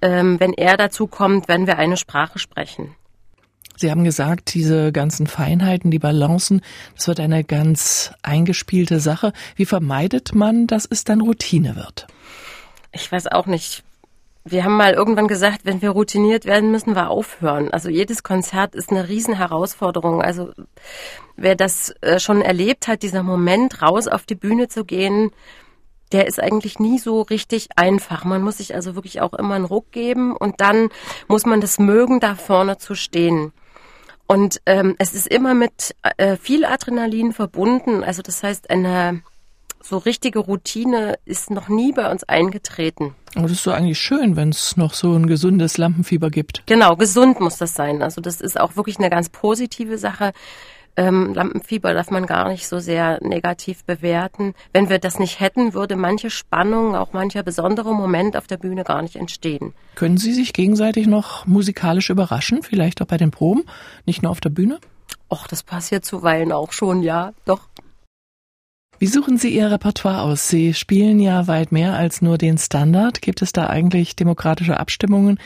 wenn 0.00 0.52
er 0.54 0.76
dazu 0.76 1.06
kommt, 1.06 1.48
wenn 1.48 1.66
wir 1.66 1.78
eine 1.78 1.96
Sprache 1.96 2.38
sprechen. 2.38 2.94
Sie 3.80 3.90
haben 3.90 4.04
gesagt, 4.04 4.52
diese 4.52 4.92
ganzen 4.92 5.26
Feinheiten, 5.26 5.90
die 5.90 5.98
Balancen, 5.98 6.60
das 6.94 7.08
wird 7.08 7.18
eine 7.18 7.44
ganz 7.44 8.12
eingespielte 8.22 9.00
Sache. 9.00 9.32
Wie 9.56 9.64
vermeidet 9.64 10.34
man, 10.34 10.66
dass 10.66 10.86
es 10.90 11.04
dann 11.04 11.22
Routine 11.22 11.76
wird? 11.76 12.06
Ich 12.92 13.10
weiß 13.10 13.28
auch 13.28 13.46
nicht. 13.46 13.82
Wir 14.44 14.64
haben 14.64 14.76
mal 14.76 14.92
irgendwann 14.92 15.28
gesagt, 15.28 15.60
wenn 15.64 15.80
wir 15.80 15.90
routiniert 15.90 16.44
werden, 16.44 16.70
müssen 16.70 16.94
wir 16.94 17.08
aufhören. 17.08 17.70
Also 17.70 17.88
jedes 17.88 18.22
Konzert 18.22 18.74
ist 18.74 18.90
eine 18.90 19.08
Riesenherausforderung. 19.08 20.20
Also 20.20 20.52
wer 21.36 21.56
das 21.56 21.94
äh, 22.02 22.18
schon 22.18 22.42
erlebt 22.42 22.86
hat, 22.86 23.02
dieser 23.02 23.22
Moment, 23.22 23.80
raus 23.80 24.08
auf 24.08 24.26
die 24.26 24.34
Bühne 24.34 24.68
zu 24.68 24.84
gehen, 24.84 25.30
der 26.12 26.26
ist 26.26 26.40
eigentlich 26.40 26.78
nie 26.78 26.98
so 26.98 27.22
richtig 27.22 27.68
einfach. 27.76 28.24
Man 28.24 28.42
muss 28.42 28.58
sich 28.58 28.74
also 28.74 28.94
wirklich 28.94 29.20
auch 29.20 29.32
immer 29.32 29.54
einen 29.54 29.64
Ruck 29.64 29.92
geben 29.92 30.36
und 30.36 30.60
dann 30.60 30.88
muss 31.28 31.46
man 31.46 31.60
das 31.60 31.78
mögen, 31.78 32.20
da 32.20 32.34
vorne 32.34 32.78
zu 32.78 32.94
stehen. 32.94 33.52
Und 34.26 34.60
ähm, 34.66 34.94
es 34.98 35.14
ist 35.14 35.26
immer 35.26 35.54
mit 35.54 35.94
äh, 36.16 36.36
viel 36.36 36.64
Adrenalin 36.64 37.32
verbunden. 37.32 38.04
Also 38.04 38.22
das 38.22 38.42
heißt, 38.42 38.70
eine 38.70 39.22
so 39.82 39.98
richtige 39.98 40.40
Routine 40.40 41.18
ist 41.24 41.50
noch 41.50 41.68
nie 41.68 41.92
bei 41.92 42.10
uns 42.10 42.24
eingetreten. 42.24 43.14
Aber 43.34 43.44
das 43.44 43.52
ist 43.52 43.62
so 43.62 43.72
eigentlich 43.72 43.98
schön, 43.98 44.36
wenn 44.36 44.50
es 44.50 44.76
noch 44.76 44.94
so 44.94 45.14
ein 45.14 45.26
gesundes 45.26 45.78
Lampenfieber 45.78 46.30
gibt. 46.30 46.62
Genau, 46.66 46.96
gesund 46.96 47.40
muss 47.40 47.56
das 47.56 47.74
sein. 47.74 48.02
Also 48.02 48.20
das 48.20 48.40
ist 48.40 48.60
auch 48.60 48.76
wirklich 48.76 48.98
eine 48.98 49.10
ganz 49.10 49.28
positive 49.30 49.98
Sache. 49.98 50.32
Ähm, 50.96 51.32
Lampenfieber 51.34 51.94
darf 51.94 52.10
man 52.10 52.26
gar 52.26 52.48
nicht 52.48 52.66
so 52.66 52.78
sehr 52.78 53.18
negativ 53.22 53.84
bewerten. 53.84 54.54
Wenn 54.72 54.88
wir 54.88 54.98
das 54.98 55.18
nicht 55.18 55.40
hätten, 55.40 55.72
würde 55.72 55.96
manche 55.96 56.30
Spannung, 56.30 56.94
auch 56.94 57.12
mancher 57.12 57.42
besondere 57.42 57.94
Moment 57.94 58.36
auf 58.36 58.46
der 58.46 58.56
Bühne 58.56 58.84
gar 58.84 59.02
nicht 59.02 59.16
entstehen. 59.16 59.72
Können 59.94 60.18
Sie 60.18 60.32
sich 60.32 60.52
gegenseitig 60.52 61.06
noch 61.06 61.46
musikalisch 61.46 62.10
überraschen, 62.10 62.62
vielleicht 62.62 63.00
auch 63.00 63.06
bei 63.06 63.16
den 63.16 63.30
Proben, 63.30 63.64
nicht 64.04 64.22
nur 64.22 64.32
auf 64.32 64.40
der 64.40 64.50
Bühne? 64.50 64.78
Och, 65.28 65.46
das 65.46 65.62
passiert 65.62 66.04
zuweilen 66.04 66.52
auch 66.52 66.72
schon, 66.72 67.02
ja, 67.02 67.32
doch. 67.44 67.68
Wie 68.98 69.06
suchen 69.06 69.38
Sie 69.38 69.48
Ihr 69.48 69.70
Repertoire 69.70 70.20
aus? 70.20 70.48
Sie 70.48 70.74
spielen 70.74 71.20
ja 71.20 71.46
weit 71.46 71.72
mehr 71.72 71.94
als 71.94 72.20
nur 72.20 72.36
den 72.36 72.58
Standard. 72.58 73.22
Gibt 73.22 73.40
es 73.40 73.52
da 73.52 73.68
eigentlich 73.68 74.14
demokratische 74.14 74.78
Abstimmungen? 74.78 75.38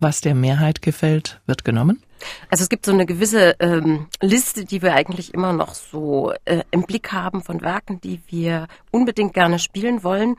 Was 0.00 0.22
der 0.22 0.34
Mehrheit 0.34 0.80
gefällt, 0.80 1.42
wird 1.44 1.64
genommen? 1.64 2.02
Also 2.50 2.62
es 2.62 2.68
gibt 2.68 2.86
so 2.86 2.92
eine 2.92 3.06
gewisse 3.06 3.56
ähm, 3.60 4.06
Liste, 4.20 4.64
die 4.64 4.82
wir 4.82 4.94
eigentlich 4.94 5.34
immer 5.34 5.52
noch 5.52 5.74
so 5.74 6.32
äh, 6.44 6.62
im 6.70 6.82
Blick 6.82 7.12
haben 7.12 7.42
von 7.42 7.60
Werken, 7.60 8.00
die 8.00 8.20
wir 8.28 8.68
unbedingt 8.90 9.34
gerne 9.34 9.58
spielen 9.58 10.02
wollen. 10.02 10.36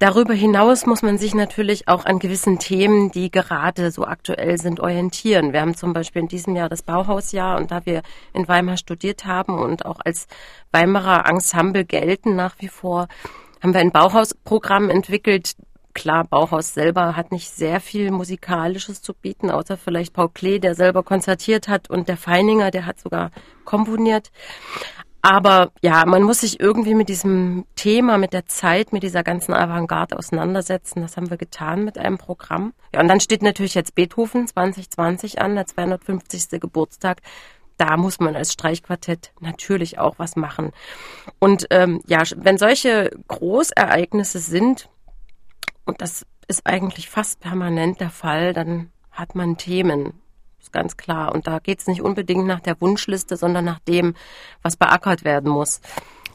Darüber 0.00 0.34
hinaus 0.34 0.86
muss 0.86 1.02
man 1.02 1.18
sich 1.18 1.34
natürlich 1.34 1.86
auch 1.86 2.04
an 2.04 2.18
gewissen 2.18 2.58
Themen, 2.58 3.12
die 3.12 3.30
gerade 3.30 3.92
so 3.92 4.04
aktuell 4.04 4.58
sind, 4.58 4.80
orientieren. 4.80 5.52
Wir 5.52 5.60
haben 5.60 5.76
zum 5.76 5.92
Beispiel 5.92 6.22
in 6.22 6.28
diesem 6.28 6.56
Jahr 6.56 6.68
das 6.68 6.82
Bauhausjahr 6.82 7.56
und 7.58 7.70
da 7.70 7.86
wir 7.86 8.02
in 8.32 8.48
Weimar 8.48 8.76
studiert 8.76 9.24
haben 9.24 9.56
und 9.56 9.86
auch 9.86 10.00
als 10.04 10.26
Weimarer 10.72 11.28
Ensemble 11.28 11.84
gelten 11.84 12.34
nach 12.34 12.56
wie 12.58 12.68
vor, 12.68 13.06
haben 13.62 13.72
wir 13.72 13.80
ein 13.80 13.92
Bauhausprogramm 13.92 14.90
entwickelt. 14.90 15.54
Klar, 15.94 16.24
Bauhaus 16.24 16.74
selber 16.74 17.16
hat 17.16 17.30
nicht 17.30 17.50
sehr 17.50 17.80
viel 17.80 18.10
Musikalisches 18.10 19.00
zu 19.00 19.14
bieten, 19.14 19.50
außer 19.50 19.76
vielleicht 19.76 20.12
Paul 20.12 20.28
Klee, 20.28 20.58
der 20.58 20.74
selber 20.74 21.04
konzertiert 21.04 21.68
hat 21.68 21.88
und 21.88 22.08
der 22.08 22.16
Feininger, 22.16 22.72
der 22.72 22.84
hat 22.84 22.98
sogar 22.98 23.30
komponiert. 23.64 24.30
Aber 25.22 25.70
ja, 25.80 26.04
man 26.04 26.22
muss 26.22 26.40
sich 26.40 26.60
irgendwie 26.60 26.94
mit 26.94 27.08
diesem 27.08 27.64
Thema, 27.76 28.18
mit 28.18 28.34
der 28.34 28.44
Zeit, 28.44 28.92
mit 28.92 29.02
dieser 29.02 29.22
ganzen 29.22 29.54
Avantgarde 29.54 30.18
auseinandersetzen. 30.18 31.00
Das 31.00 31.16
haben 31.16 31.30
wir 31.30 31.38
getan 31.38 31.82
mit 31.82 31.96
einem 31.96 32.18
Programm. 32.18 32.74
Ja, 32.92 33.00
und 33.00 33.08
dann 33.08 33.20
steht 33.20 33.42
natürlich 33.42 33.74
jetzt 33.74 33.94
Beethoven 33.94 34.46
2020 34.46 35.40
an, 35.40 35.54
der 35.54 35.64
250. 35.64 36.60
Geburtstag. 36.60 37.22
Da 37.78 37.96
muss 37.96 38.20
man 38.20 38.36
als 38.36 38.52
Streichquartett 38.52 39.32
natürlich 39.40 39.98
auch 39.98 40.18
was 40.18 40.36
machen. 40.36 40.72
Und 41.38 41.68
ähm, 41.70 42.02
ja, 42.06 42.22
wenn 42.36 42.58
solche 42.58 43.10
Großereignisse 43.28 44.40
sind, 44.40 44.90
und 45.84 46.00
das 46.00 46.26
ist 46.48 46.66
eigentlich 46.66 47.08
fast 47.08 47.40
permanent 47.40 48.00
der 48.00 48.10
Fall, 48.10 48.52
dann 48.52 48.90
hat 49.10 49.34
man 49.34 49.56
Themen 49.56 50.14
ist 50.64 50.72
ganz 50.72 50.96
klar. 50.96 51.34
Und 51.34 51.46
da 51.46 51.58
geht 51.58 51.80
es 51.80 51.86
nicht 51.86 52.02
unbedingt 52.02 52.46
nach 52.46 52.60
der 52.60 52.80
Wunschliste, 52.80 53.36
sondern 53.36 53.64
nach 53.64 53.78
dem, 53.80 54.14
was 54.62 54.76
beackert 54.76 55.24
werden 55.24 55.50
muss. 55.50 55.80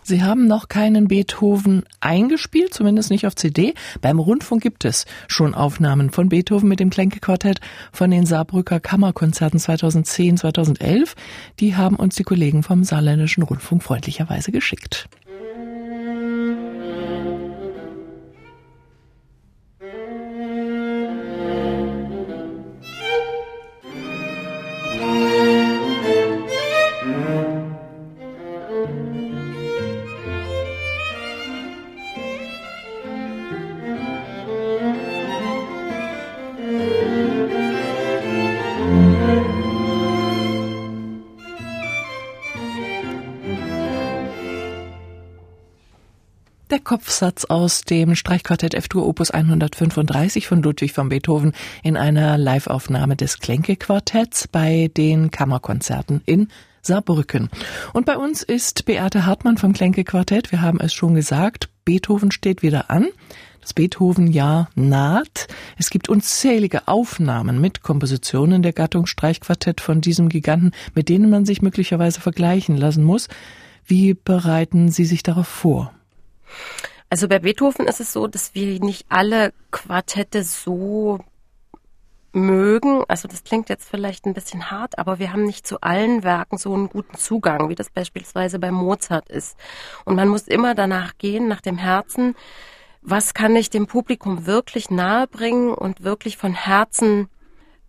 Sie 0.02 0.24
haben 0.24 0.48
noch 0.48 0.70
keinen 0.70 1.08
Beethoven 1.08 1.84
eingespielt, 2.00 2.74
zumindest 2.74 3.12
nicht 3.12 3.28
auf 3.28 3.36
CD. 3.36 3.74
Beim 4.02 4.18
Rundfunk 4.18 4.64
gibt 4.64 4.86
es 4.86 5.06
schon 5.28 5.54
Aufnahmen 5.54 6.10
von 6.10 6.30
Beethoven 6.30 6.70
mit 6.70 6.80
dem 6.80 6.90
Klenke-Quartett 6.90 7.60
von 7.92 8.10
den 8.10 8.26
Saarbrücker 8.26 8.80
Kammerkonzerten 8.80 9.60
2010, 9.60 10.38
2011. 10.38 11.16
Die 11.60 11.76
haben 11.76 11.96
uns 11.96 12.16
die 12.16 12.24
Kollegen 12.24 12.64
vom 12.64 12.84
Saarländischen 12.84 13.44
Rundfunk 13.44 13.84
freundlicherweise 13.84 14.52
geschickt. 14.52 15.10
Kopfsatz 47.20 47.44
aus 47.44 47.82
dem 47.82 48.16
Streichquartett 48.16 48.74
F-Dur 48.74 49.06
Opus 49.06 49.30
135 49.30 50.48
von 50.48 50.62
Ludwig 50.62 50.96
van 50.96 51.10
Beethoven 51.10 51.52
in 51.84 51.98
einer 51.98 52.38
Liveaufnahme 52.38 53.18
des 53.18 53.40
Klenke-Quartetts 53.40 54.48
bei 54.48 54.90
den 54.96 55.30
Kammerkonzerten 55.30 56.22
in 56.26 56.48
Saarbrücken. 56.82 57.50
Und 57.92 58.06
bei 58.06 58.16
uns 58.16 58.42
ist 58.42 58.86
Beate 58.86 59.26
Hartmann 59.26 59.58
vom 59.58 59.74
Klenke-Quartett. 59.74 60.54
Wir 60.54 60.62
haben 60.62 60.80
es 60.80 60.94
schon 60.94 61.14
gesagt, 61.14 61.68
Beethoven 61.84 62.32
steht 62.32 62.62
wieder 62.62 62.90
an. 62.90 63.10
Das 63.60 63.74
Beethoven-Jahr 63.74 64.70
naht. 64.76 65.50
Es 65.78 65.90
gibt 65.90 66.08
unzählige 66.08 66.88
Aufnahmen 66.88 67.60
mit 67.60 67.84
Kompositionen 67.84 68.62
der 68.62 68.72
Gattung 68.72 69.08
Streichquartett 69.08 69.82
von 69.82 70.00
diesem 70.00 70.30
Giganten, 70.30 70.72
mit 70.96 71.10
denen 71.10 71.30
man 71.30 71.44
sich 71.44 71.62
möglicherweise 71.62 72.22
vergleichen 72.22 72.78
lassen 72.78 73.04
muss. 73.04 73.28
Wie 73.86 74.14
bereiten 74.14 74.90
Sie 74.90 75.04
sich 75.04 75.22
darauf 75.22 75.50
vor? 75.50 75.92
Also 77.10 77.28
bei 77.28 77.40
Beethoven 77.40 77.88
ist 77.88 78.00
es 78.00 78.14
so, 78.14 78.28
dass 78.28 78.54
wir 78.54 78.80
nicht 78.80 79.06
alle 79.10 79.52
Quartette 79.72 80.44
so 80.44 81.20
mögen. 82.34 83.04
Also 83.08 83.28
das 83.28 83.44
klingt 83.44 83.70
jetzt 83.70 83.90
vielleicht 83.90 84.26
ein 84.26 84.36
bisschen 84.36 84.70
hart, 84.70 85.00
aber 85.00 85.18
wir 85.18 85.34
haben 85.34 85.44
nicht 85.44 85.66
zu 85.66 85.82
allen 85.82 86.24
Werken 86.24 86.58
so 86.58 86.74
einen 86.74 86.90
guten 86.90 87.18
Zugang, 87.18 87.70
wie 87.70 87.76
das 87.76 87.90
beispielsweise 87.90 88.60
bei 88.60 88.72
Mozart 88.72 89.30
ist. 89.30 89.58
Und 90.06 90.16
man 90.16 90.28
muss 90.28 90.48
immer 90.48 90.76
danach 90.76 91.18
gehen, 91.18 91.48
nach 91.48 91.62
dem 91.62 91.78
Herzen, 91.78 92.36
was 93.02 93.34
kann 93.34 93.56
ich 93.56 93.70
dem 93.70 93.88
Publikum 93.88 94.46
wirklich 94.46 94.92
nahebringen 94.92 95.74
und 95.74 96.04
wirklich 96.04 96.38
von 96.38 96.54
Herzen 96.54 97.28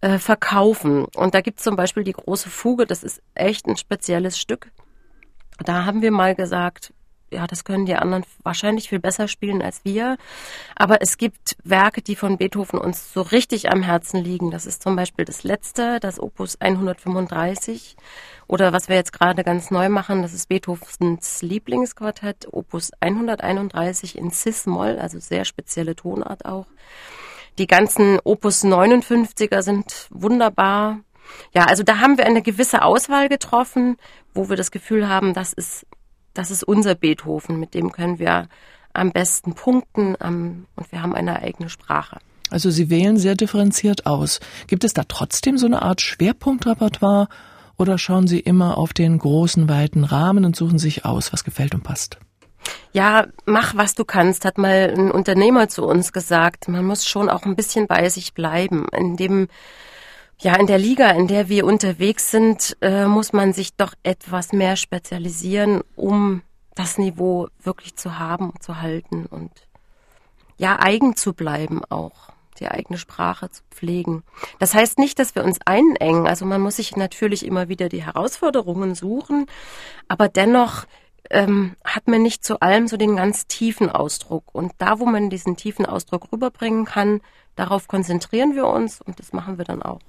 äh, 0.00 0.18
verkaufen. 0.18 1.04
Und 1.14 1.34
da 1.34 1.42
gibt 1.42 1.58
es 1.58 1.64
zum 1.64 1.76
Beispiel 1.76 2.04
die 2.04 2.12
große 2.12 2.48
Fuge, 2.48 2.86
das 2.86 3.02
ist 3.02 3.22
echt 3.34 3.66
ein 3.66 3.76
spezielles 3.76 4.38
Stück. 4.38 4.70
Da 5.58 5.84
haben 5.84 6.00
wir 6.00 6.10
mal 6.10 6.34
gesagt, 6.34 6.94
ja, 7.30 7.46
das 7.46 7.64
können 7.64 7.86
die 7.86 7.94
anderen 7.94 8.24
wahrscheinlich 8.42 8.88
viel 8.88 8.98
besser 8.98 9.28
spielen 9.28 9.62
als 9.62 9.84
wir. 9.84 10.16
Aber 10.74 11.00
es 11.00 11.16
gibt 11.16 11.56
Werke, 11.64 12.02
die 12.02 12.16
von 12.16 12.38
Beethoven 12.38 12.78
uns 12.78 13.12
so 13.12 13.22
richtig 13.22 13.70
am 13.70 13.82
Herzen 13.82 14.22
liegen. 14.22 14.50
Das 14.50 14.66
ist 14.66 14.82
zum 14.82 14.96
Beispiel 14.96 15.24
das 15.24 15.44
letzte, 15.44 16.00
das 16.00 16.20
Opus 16.20 16.60
135. 16.60 17.96
Oder 18.46 18.72
was 18.72 18.88
wir 18.88 18.96
jetzt 18.96 19.12
gerade 19.12 19.44
ganz 19.44 19.70
neu 19.70 19.88
machen, 19.88 20.22
das 20.22 20.34
ist 20.34 20.48
Beethovens 20.48 21.40
Lieblingsquartett, 21.42 22.48
Opus 22.52 22.90
131 22.98 24.18
in 24.18 24.32
Cis-Moll, 24.32 24.98
also 24.98 25.20
sehr 25.20 25.44
spezielle 25.44 25.94
Tonart 25.94 26.44
auch. 26.44 26.66
Die 27.58 27.66
ganzen 27.66 28.18
Opus 28.24 28.64
59er 28.64 29.62
sind 29.62 30.08
wunderbar. 30.10 30.98
Ja, 31.54 31.66
also 31.66 31.82
da 31.82 31.98
haben 31.98 32.18
wir 32.18 32.26
eine 32.26 32.42
gewisse 32.42 32.82
Auswahl 32.82 33.28
getroffen, 33.28 33.96
wo 34.34 34.48
wir 34.48 34.56
das 34.56 34.70
Gefühl 34.70 35.08
haben, 35.08 35.34
das 35.34 35.52
ist 35.52 35.86
das 36.40 36.50
ist 36.50 36.64
unser 36.64 36.94
Beethoven, 36.94 37.60
mit 37.60 37.74
dem 37.74 37.92
können 37.92 38.18
wir 38.18 38.48
am 38.94 39.12
besten 39.12 39.54
punkten 39.54 40.14
um, 40.14 40.66
und 40.74 40.90
wir 40.90 41.02
haben 41.02 41.14
eine 41.14 41.42
eigene 41.42 41.68
Sprache. 41.68 42.18
Also 42.48 42.70
Sie 42.70 42.88
wählen 42.88 43.18
sehr 43.18 43.34
differenziert 43.34 44.06
aus. 44.06 44.40
Gibt 44.66 44.82
es 44.84 44.94
da 44.94 45.02
trotzdem 45.06 45.58
so 45.58 45.66
eine 45.66 45.82
Art 45.82 46.00
Schwerpunktrepertoire 46.00 47.28
oder 47.76 47.98
schauen 47.98 48.26
Sie 48.26 48.40
immer 48.40 48.78
auf 48.78 48.94
den 48.94 49.18
großen, 49.18 49.68
weiten 49.68 50.02
Rahmen 50.02 50.46
und 50.46 50.56
suchen 50.56 50.78
sich 50.78 51.04
aus, 51.04 51.30
was 51.30 51.44
gefällt 51.44 51.74
und 51.74 51.82
passt? 51.82 52.16
Ja, 52.92 53.26
mach, 53.44 53.76
was 53.76 53.94
du 53.94 54.06
kannst, 54.06 54.46
hat 54.46 54.56
mal 54.56 54.94
ein 54.96 55.10
Unternehmer 55.10 55.68
zu 55.68 55.84
uns 55.84 56.10
gesagt. 56.10 56.68
Man 56.68 56.86
muss 56.86 57.06
schon 57.06 57.28
auch 57.28 57.44
ein 57.44 57.54
bisschen 57.54 57.86
bei 57.86 58.08
sich 58.08 58.32
bleiben. 58.32 58.86
In 58.96 59.18
dem 59.18 59.48
ja, 60.40 60.56
in 60.56 60.66
der 60.66 60.78
Liga, 60.78 61.10
in 61.10 61.26
der 61.26 61.48
wir 61.48 61.66
unterwegs 61.66 62.30
sind, 62.30 62.76
äh, 62.80 63.06
muss 63.06 63.32
man 63.32 63.52
sich 63.52 63.76
doch 63.76 63.92
etwas 64.02 64.52
mehr 64.52 64.76
spezialisieren, 64.76 65.82
um 65.96 66.42
das 66.74 66.96
Niveau 66.96 67.48
wirklich 67.62 67.96
zu 67.96 68.18
haben, 68.18 68.54
zu 68.60 68.80
halten 68.80 69.26
und 69.26 69.50
ja, 70.56 70.78
eigen 70.80 71.14
zu 71.14 71.34
bleiben 71.34 71.82
auch, 71.90 72.30
die 72.58 72.68
eigene 72.68 72.98
Sprache 72.98 73.50
zu 73.50 73.62
pflegen. 73.70 74.22
Das 74.58 74.74
heißt 74.74 74.98
nicht, 74.98 75.18
dass 75.18 75.34
wir 75.34 75.44
uns 75.44 75.58
einengen. 75.66 76.26
Also 76.26 76.46
man 76.46 76.60
muss 76.60 76.76
sich 76.76 76.96
natürlich 76.96 77.44
immer 77.44 77.68
wieder 77.68 77.88
die 77.88 78.04
Herausforderungen 78.04 78.94
suchen, 78.94 79.46
aber 80.08 80.28
dennoch 80.28 80.86
ähm, 81.28 81.76
hat 81.84 82.08
man 82.08 82.22
nicht 82.22 82.44
zu 82.44 82.60
allem 82.60 82.88
so 82.88 82.96
den 82.96 83.16
ganz 83.16 83.46
tiefen 83.46 83.90
Ausdruck. 83.90 84.44
Und 84.52 84.72
da, 84.78 84.98
wo 84.98 85.06
man 85.06 85.28
diesen 85.28 85.56
tiefen 85.56 85.84
Ausdruck 85.84 86.32
rüberbringen 86.32 86.86
kann, 86.86 87.20
darauf 87.56 87.88
konzentrieren 87.88 88.54
wir 88.54 88.66
uns 88.66 89.02
und 89.02 89.18
das 89.18 89.32
machen 89.32 89.58
wir 89.58 89.64
dann 89.64 89.82
auch. 89.82 90.00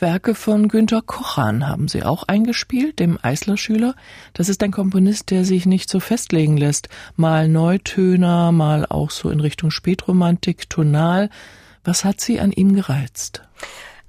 Werke 0.00 0.34
von 0.34 0.68
Günter 0.68 1.02
Kochan 1.02 1.68
haben 1.68 1.88
Sie 1.88 2.02
auch 2.02 2.24
eingespielt, 2.24 2.98
dem 2.98 3.18
Eisler-Schüler. 3.20 3.94
Das 4.32 4.48
ist 4.48 4.62
ein 4.62 4.70
Komponist, 4.70 5.30
der 5.30 5.44
sich 5.44 5.66
nicht 5.66 5.90
so 5.90 6.00
festlegen 6.00 6.56
lässt. 6.56 6.88
Mal 7.16 7.48
Neutöner, 7.48 8.50
mal 8.52 8.86
auch 8.86 9.10
so 9.10 9.30
in 9.30 9.40
Richtung 9.40 9.70
Spätromantik, 9.70 10.70
tonal. 10.70 11.28
Was 11.84 12.04
hat 12.04 12.20
Sie 12.20 12.40
an 12.40 12.52
ihm 12.52 12.74
gereizt? 12.74 13.42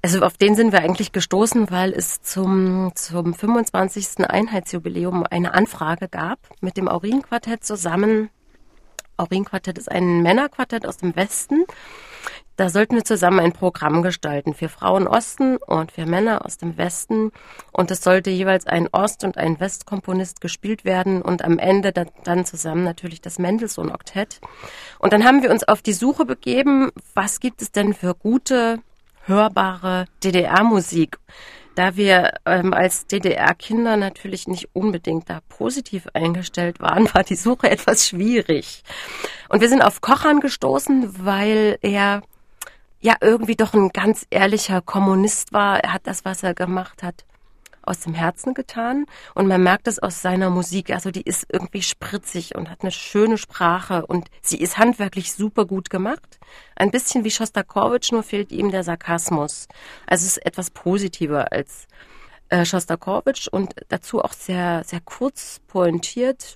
Also 0.00 0.22
auf 0.22 0.36
den 0.36 0.56
sind 0.56 0.72
wir 0.72 0.80
eigentlich 0.80 1.12
gestoßen, 1.12 1.70
weil 1.70 1.92
es 1.92 2.22
zum, 2.22 2.92
zum 2.94 3.34
25. 3.34 4.26
Einheitsjubiläum 4.28 5.24
eine 5.30 5.54
Anfrage 5.54 6.08
gab 6.08 6.38
mit 6.60 6.76
dem 6.76 6.88
Aurin-Quartett 6.88 7.64
zusammen. 7.64 8.30
Aurin-Quartett 9.16 9.78
ist 9.78 9.90
ein 9.90 10.22
Männerquartett 10.22 10.86
aus 10.86 10.96
dem 10.96 11.14
Westen 11.14 11.64
da 12.56 12.68
sollten 12.68 12.96
wir 12.96 13.04
zusammen 13.04 13.40
ein 13.40 13.52
Programm 13.52 14.02
gestalten 14.02 14.54
für 14.54 14.68
Frauen 14.68 15.06
Osten 15.06 15.56
und 15.56 15.92
für 15.92 16.06
Männer 16.06 16.44
aus 16.44 16.58
dem 16.58 16.76
Westen. 16.76 17.32
Und 17.72 17.90
es 17.90 18.02
sollte 18.02 18.30
jeweils 18.30 18.66
ein 18.66 18.88
Ost- 18.92 19.24
und 19.24 19.38
ein 19.38 19.58
Westkomponist 19.58 20.40
gespielt 20.40 20.84
werden 20.84 21.22
und 21.22 21.44
am 21.44 21.58
Ende 21.58 21.92
dann 21.92 22.44
zusammen 22.44 22.84
natürlich 22.84 23.20
das 23.20 23.38
Mendelssohn-Oktett. 23.38 24.40
Und 24.98 25.12
dann 25.12 25.24
haben 25.24 25.42
wir 25.42 25.50
uns 25.50 25.64
auf 25.64 25.82
die 25.82 25.94
Suche 25.94 26.24
begeben, 26.24 26.90
was 27.14 27.40
gibt 27.40 27.62
es 27.62 27.72
denn 27.72 27.94
für 27.94 28.14
gute, 28.14 28.80
hörbare 29.24 30.06
DDR-Musik? 30.22 31.18
da 31.74 31.96
wir 31.96 32.34
ähm, 32.44 32.74
als 32.74 33.06
DDR-Kinder 33.06 33.96
natürlich 33.96 34.46
nicht 34.46 34.68
unbedingt 34.74 35.30
da 35.30 35.40
positiv 35.48 36.06
eingestellt 36.12 36.80
waren, 36.80 37.08
war 37.14 37.24
die 37.24 37.34
Suche 37.34 37.70
etwas 37.70 38.06
schwierig. 38.06 38.82
Und 39.48 39.60
wir 39.60 39.68
sind 39.68 39.82
auf 39.82 40.00
Kochern 40.00 40.40
gestoßen, 40.40 41.24
weil 41.24 41.78
er 41.82 42.22
ja 43.02 43.16
irgendwie 43.20 43.56
doch 43.56 43.74
ein 43.74 43.90
ganz 43.90 44.26
ehrlicher 44.30 44.80
Kommunist 44.80 45.52
war. 45.52 45.80
Er 45.80 45.92
hat 45.92 46.06
das, 46.06 46.24
was 46.24 46.42
er 46.42 46.54
gemacht 46.54 47.02
hat, 47.02 47.24
aus 47.82 48.00
dem 48.00 48.14
Herzen 48.14 48.54
getan 48.54 49.06
und 49.34 49.48
man 49.48 49.62
merkt 49.62 49.88
es 49.88 49.98
aus 49.98 50.22
seiner 50.22 50.50
Musik. 50.50 50.90
Also 50.90 51.10
die 51.10 51.22
ist 51.22 51.46
irgendwie 51.52 51.82
spritzig 51.82 52.54
und 52.54 52.70
hat 52.70 52.82
eine 52.82 52.92
schöne 52.92 53.38
Sprache 53.38 54.06
und 54.06 54.28
sie 54.40 54.58
ist 54.58 54.78
handwerklich 54.78 55.32
super 55.32 55.66
gut 55.66 55.90
gemacht. 55.90 56.38
Ein 56.76 56.92
bisschen 56.92 57.24
wie 57.24 57.30
Shostakovich, 57.30 58.12
nur 58.12 58.22
fehlt 58.22 58.52
ihm 58.52 58.70
der 58.70 58.84
Sarkasmus. 58.84 59.66
Also 60.06 60.26
es 60.26 60.36
ist 60.36 60.46
etwas 60.46 60.70
positiver 60.70 61.52
als 61.52 61.88
äh, 62.50 62.64
Shostakovich 62.64 63.52
und 63.52 63.74
dazu 63.88 64.22
auch 64.22 64.32
sehr, 64.32 64.84
sehr 64.84 65.00
kurz 65.00 65.60
pointiert. 65.66 66.54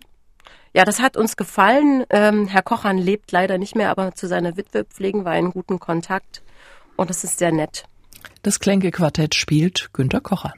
Ja, 0.76 0.84
das 0.84 1.00
hat 1.00 1.16
uns 1.16 1.38
gefallen. 1.38 2.04
Ähm, 2.10 2.48
Herr 2.48 2.60
Kochan 2.60 2.98
lebt 2.98 3.32
leider 3.32 3.56
nicht 3.56 3.74
mehr, 3.76 3.88
aber 3.88 4.14
zu 4.14 4.28
seiner 4.28 4.58
Witwe 4.58 4.84
pflegen 4.84 5.24
wir 5.24 5.30
einen 5.30 5.50
guten 5.50 5.78
Kontakt 5.78 6.42
und 6.96 7.08
das 7.08 7.24
ist 7.24 7.38
sehr 7.38 7.50
nett. 7.50 7.84
Das 8.42 8.60
Klänke-Quartett 8.60 9.34
spielt 9.34 9.88
Günter 9.94 10.20
Kochan. 10.20 10.52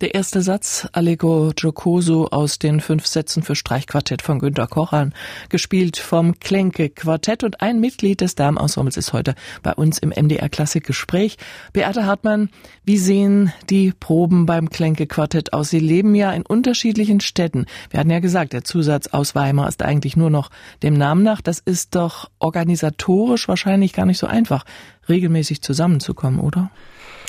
Der 0.00 0.14
erste 0.14 0.40
Satz, 0.40 0.88
Allego 0.92 1.52
Giocoso 1.54 2.28
aus 2.28 2.58
den 2.58 2.80
fünf 2.80 3.06
Sätzen 3.06 3.42
für 3.42 3.54
Streichquartett 3.54 4.22
von 4.22 4.38
Günter 4.38 4.66
Kochan, 4.66 5.12
gespielt 5.50 5.98
vom 5.98 6.40
Klenke 6.40 6.88
Quartett 6.88 7.44
und 7.44 7.60
ein 7.60 7.80
Mitglied 7.80 8.22
des 8.22 8.34
Damenensembles 8.34 8.96
ist 8.96 9.12
heute 9.12 9.34
bei 9.62 9.74
uns 9.74 9.98
im 9.98 10.08
MDR 10.08 10.48
Klassik 10.48 10.86
Gespräch. 10.86 11.36
Beate 11.74 12.06
Hartmann, 12.06 12.48
wie 12.82 12.96
sehen 12.96 13.52
die 13.68 13.92
Proben 13.92 14.46
beim 14.46 14.70
Klenke 14.70 15.06
Quartett 15.06 15.52
aus? 15.52 15.68
Sie 15.68 15.80
leben 15.80 16.14
ja 16.14 16.32
in 16.32 16.46
unterschiedlichen 16.46 17.20
Städten. 17.20 17.66
Wir 17.90 18.00
hatten 18.00 18.10
ja 18.10 18.20
gesagt, 18.20 18.54
der 18.54 18.64
Zusatz 18.64 19.08
aus 19.08 19.34
Weimar 19.34 19.68
ist 19.68 19.82
eigentlich 19.82 20.16
nur 20.16 20.30
noch 20.30 20.48
dem 20.82 20.94
Namen 20.94 21.22
nach. 21.22 21.42
Das 21.42 21.58
ist 21.58 21.94
doch 21.94 22.30
organisatorisch 22.38 23.48
wahrscheinlich 23.48 23.92
gar 23.92 24.06
nicht 24.06 24.18
so 24.18 24.26
einfach, 24.26 24.64
regelmäßig 25.10 25.60
zusammenzukommen, 25.60 26.40
oder? 26.40 26.70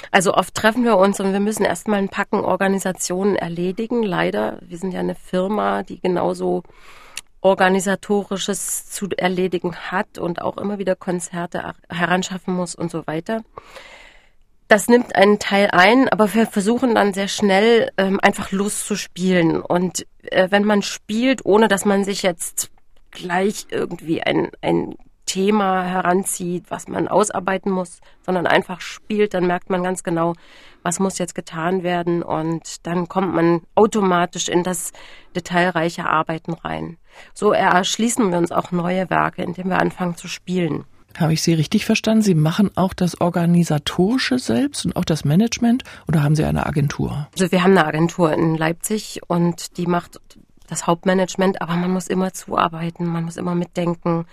Also 0.10 0.34
oft 0.34 0.56
treffen 0.56 0.84
wir 0.84 0.98
uns 0.98 1.20
und 1.20 1.32
wir 1.32 1.40
müssen 1.40 1.64
erstmal 1.64 2.00
ein 2.00 2.10
Packen 2.10 2.40
Organisationen 2.40 3.36
erledigen. 3.36 4.04
Leider, 4.04 4.60
wir 4.62 4.78
sind 4.78 4.94
ja 4.94 5.00
eine 5.00 5.16
Firma, 5.16 5.84
die 5.84 6.00
genauso 6.00 6.64
organisatorisches 7.42 8.90
zu 8.90 9.10
erledigen 9.18 9.76
hat 9.76 10.18
und 10.18 10.42
auch 10.42 10.58
immer 10.58 10.78
wieder 10.78 10.96
Konzerte 10.96 11.74
heranschaffen 11.90 12.54
muss 12.54 12.76
und 12.76 12.92
so 12.92 13.06
weiter. 13.08 13.42
Das 14.68 14.88
nimmt 14.88 15.16
einen 15.16 15.38
Teil 15.38 15.70
ein, 15.72 16.08
aber 16.08 16.34
wir 16.34 16.48
versuchen 16.48 16.96
dann 16.96 17.14
sehr 17.14 17.28
schnell 17.28 17.92
ähm, 17.98 18.20
einfach 18.22 18.52
loszuspielen. 18.52 19.62
Und 19.62 20.08
äh, 20.24 20.48
wenn 20.50 20.64
man 20.64 20.82
spielt, 20.82 21.46
ohne 21.46 21.68
dass 21.68 21.84
man 21.84 22.06
sich 22.06 22.24
jetzt 22.24 22.72
gleich 23.10 23.68
irgendwie 23.70 24.22
ein, 24.22 24.50
ein 24.62 24.96
Thema 25.32 25.84
heranzieht, 25.84 26.66
was 26.68 26.90
man 26.90 27.08
ausarbeiten 27.08 27.72
muss, 27.72 28.02
sondern 28.26 28.48
einfach 28.48 28.82
spielt, 28.82 29.34
dann 29.34 29.48
merkt 29.48 29.70
man 29.70 29.82
ganz 29.82 30.04
genau, 30.04 30.34
was 30.84 31.00
muss 31.00 31.20
jetzt 31.20 31.36
getan 31.36 31.84
werden 31.84 32.22
und 32.22 32.86
dann 32.86 33.08
kommt 33.08 33.34
man 33.34 33.62
automatisch 33.74 34.50
in 34.50 34.64
das 34.64 34.92
detailreiche 35.34 36.06
Arbeiten 36.06 36.52
rein. 36.52 36.98
So 37.34 37.54
erschließen 37.54 38.30
wir 38.30 38.40
uns 38.40 38.52
auch 38.52 38.74
neue 38.74 39.10
Werke, 39.10 39.42
indem 39.42 39.70
wir 39.70 39.80
anfangen 39.80 40.18
zu 40.18 40.28
spielen. 40.28 40.84
Habe 41.18 41.32
ich 41.32 41.42
Sie 41.42 41.54
richtig 41.54 41.86
verstanden? 41.86 42.24
Sie 42.24 42.36
machen 42.36 42.70
auch 42.76 42.94
das 42.94 43.22
Organisatorische 43.22 44.38
selbst 44.38 44.86
und 44.86 44.98
auch 44.98 45.06
das 45.06 45.24
Management 45.24 45.86
oder 46.10 46.24
haben 46.24 46.36
Sie 46.36 46.44
eine 46.44 46.66
Agentur? 46.66 47.30
Also 47.32 47.50
wir 47.54 47.64
haben 47.64 47.78
eine 47.78 47.88
Agentur 47.88 48.34
in 48.34 48.58
Leipzig 48.58 49.22
und 49.28 49.78
die 49.78 49.88
macht 49.88 50.20
das 50.68 50.88
Hauptmanagement, 50.88 51.62
aber 51.62 51.78
man 51.78 51.92
muss 51.92 52.08
immer 52.08 52.34
zuarbeiten, 52.34 53.06
man 53.06 53.24
muss 53.24 53.38
immer 53.38 53.56
mitdenken 53.56 54.26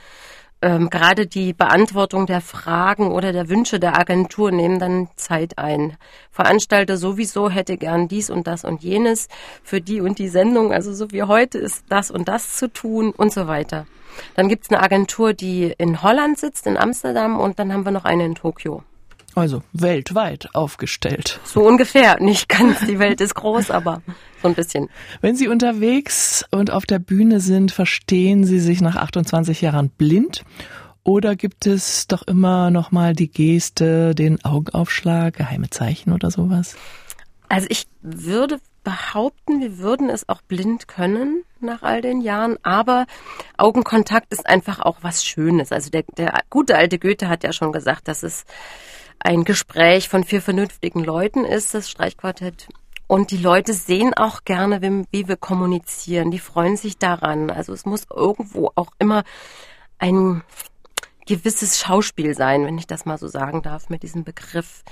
ähm, 0.61 0.91
gerade 0.91 1.27
die 1.27 1.53
Beantwortung 1.53 2.27
der 2.27 2.41
Fragen 2.41 3.13
oder 3.13 3.33
der 3.33 3.49
Wünsche 3.49 3.79
der 3.79 3.99
Agentur 3.99 4.51
nehmen 4.51 4.79
dann 4.79 5.09
Zeit 5.17 5.59
ein. 5.59 5.97
Veranstalter 6.31 6.97
sowieso 6.97 7.49
hätte 7.49 7.77
gern 7.77 8.09
dies 8.09 8.31
und 8.31 8.47
das 8.47 8.65
und 8.65 8.83
jenes 8.83 9.29
für 9.63 9.81
die 9.81 10.01
und 10.01 10.19
die 10.19 10.29
Sendung, 10.29 10.73
also 10.73 10.93
so 10.93 11.11
wie 11.13 11.23
heute 11.23 11.59
ist 11.59 11.85
das 11.89 12.11
und 12.11 12.29
das 12.29 12.57
zu 12.57 12.73
tun 12.73 13.13
und 13.17 13.33
so 13.33 13.47
weiter. 13.47 13.87
Dann 14.35 14.49
gibt's 14.49 14.71
eine 14.71 14.83
Agentur, 14.83 15.33
die 15.33 15.73
in 15.79 16.03
Holland 16.03 16.39
sitzt, 16.39 16.67
in 16.67 16.77
Amsterdam 16.77 17.39
und 17.39 17.59
dann 17.59 17.73
haben 17.73 17.85
wir 17.85 17.93
noch 17.93 18.05
eine 18.05 18.25
in 18.25 18.35
Tokio. 18.35 18.83
Also 19.39 19.63
weltweit 19.73 20.49
aufgestellt. 20.55 21.41
So 21.45 21.63
ungefähr. 21.63 22.21
Nicht 22.21 22.49
ganz, 22.49 22.81
die 22.87 22.99
Welt 22.99 23.21
ist 23.21 23.35
groß, 23.35 23.71
aber 23.71 24.03
so 24.43 24.49
ein 24.49 24.55
bisschen. 24.55 24.89
Wenn 25.21 25.37
Sie 25.37 25.49
unterwegs 25.49 26.45
und 26.51 26.71
auf 26.71 26.87
der 26.87 26.99
Bühne 26.99 27.41
sind, 27.41 27.73
verstehen 27.73 28.45
Sie 28.45 28.61
sich 28.61 28.81
nach 28.81 28.97
28 28.97 29.61
Jahren 29.61 29.91
blind? 29.91 30.45
Oder 31.05 31.37
gibt 31.37 31.67
es 31.67 32.07
doch 32.07 32.23
immer 32.27 32.71
noch 32.71 32.91
mal 32.91 33.15
die 33.15 33.31
Geste, 33.31 34.15
den 34.15 34.45
Augenaufschlag, 34.45 35.35
geheime 35.35 35.71
Zeichen 35.71 36.13
oder 36.13 36.31
sowas? 36.31 36.77
Also 37.49 37.67
ich 37.71 37.87
würde 38.03 38.59
behaupten, 38.85 39.61
wir 39.61 39.79
würden 39.79 40.11
es 40.11 40.29
auch 40.29 40.43
blind 40.43 40.89
können 40.89 41.45
nach 41.61 41.83
all 41.83 42.01
den 42.01 42.21
Jahren, 42.21 42.57
aber 42.63 43.07
Augenkontakt 43.57 44.33
ist 44.33 44.47
einfach 44.47 44.81
auch 44.81 44.99
was 45.03 45.25
Schönes. 45.25 45.73
Also 45.73 45.91
der, 45.91 46.05
der 46.17 46.41
gute 46.51 46.77
alte 46.77 46.99
Goethe 46.99 47.29
hat 47.29 47.43
ja 47.43 47.53
schon 47.53 47.73
gesagt, 47.73 48.09
dass 48.09 48.23
es 48.23 48.45
ein 49.21 49.45
Gespräch 49.45 50.09
von 50.09 50.25
vier 50.25 50.43
vernünftigen 50.43 51.05
Leuten 51.05 51.45
ist, 51.45 51.75
das 51.75 51.91
Streichquartett. 51.91 52.69
Und 53.07 53.31
die 53.31 53.39
Leute 53.39 53.73
sehen 53.73 54.15
auch 54.15 54.45
gerne, 54.45 54.83
wie, 54.83 55.05
wie 55.11 55.29
wir 55.29 55.37
kommunizieren. 55.37 56.31
Die 56.31 56.39
freuen 56.39 56.77
sich 56.77 56.99
daran. 56.99 57.51
Also 57.51 57.73
es 57.73 57.87
muss 57.87 58.07
irgendwo 58.15 58.71
auch 58.75 58.91
immer 58.99 59.25
ein 59.99 60.43
gewisses 61.27 61.79
Schauspiel 61.79 62.35
sein, 62.35 62.65
wenn 62.65 62.79
ich 62.79 62.87
das 62.87 63.07
mal 63.07 63.19
so 63.19 63.29
sagen 63.29 63.63
darf 63.63 63.89
mit 63.89 64.03
diesem 64.03 64.25
Begriff. 64.25 64.83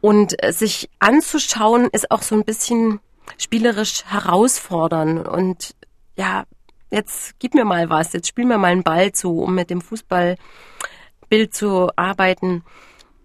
Und 0.00 0.42
äh, 0.42 0.52
sich 0.52 0.88
anzuschauen 0.98 1.88
ist 1.92 2.10
auch 2.10 2.22
so 2.22 2.34
ein 2.36 2.44
bisschen 2.44 3.00
spielerisch 3.36 4.04
herausfordern 4.06 5.26
und 5.26 5.74
ja, 6.16 6.44
jetzt 6.90 7.38
gib 7.38 7.54
mir 7.54 7.64
mal 7.64 7.90
was, 7.90 8.12
jetzt 8.12 8.28
spiel 8.28 8.46
mir 8.46 8.58
mal 8.58 8.68
einen 8.68 8.82
Ball 8.82 9.12
zu, 9.12 9.40
um 9.40 9.54
mit 9.54 9.70
dem 9.70 9.80
Fußballbild 9.80 10.38
zu 11.52 11.90
arbeiten. 11.96 12.64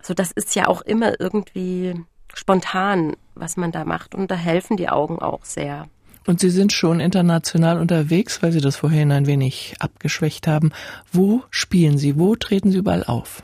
So, 0.04 0.14
das 0.14 0.32
ist 0.32 0.54
ja 0.56 0.68
auch 0.68 0.82
immer 0.82 1.20
irgendwie 1.20 1.96
spontan, 2.34 3.16
was 3.36 3.58
man 3.58 3.72
da 3.72 3.86
macht. 3.86 4.16
Und 4.16 4.30
da 4.30 4.36
helfen 4.36 4.78
die 4.78 4.90
Augen 4.90 5.20
auch 5.20 5.46
sehr. 5.46 5.88
Und 6.26 6.40
Sie 6.40 6.50
sind 6.50 6.72
schon 6.72 7.00
international 7.00 7.80
unterwegs, 7.80 8.42
weil 8.42 8.52
Sie 8.52 8.62
das 8.62 8.76
vorhin 8.76 9.12
ein 9.12 9.28
wenig 9.28 9.76
abgeschwächt 9.80 10.48
haben. 10.48 10.72
Wo 11.12 11.44
spielen 11.50 11.98
Sie? 11.98 12.18
Wo 12.18 12.36
treten 12.36 12.72
Sie 12.72 12.78
überall 12.78 13.04
auf? 13.04 13.44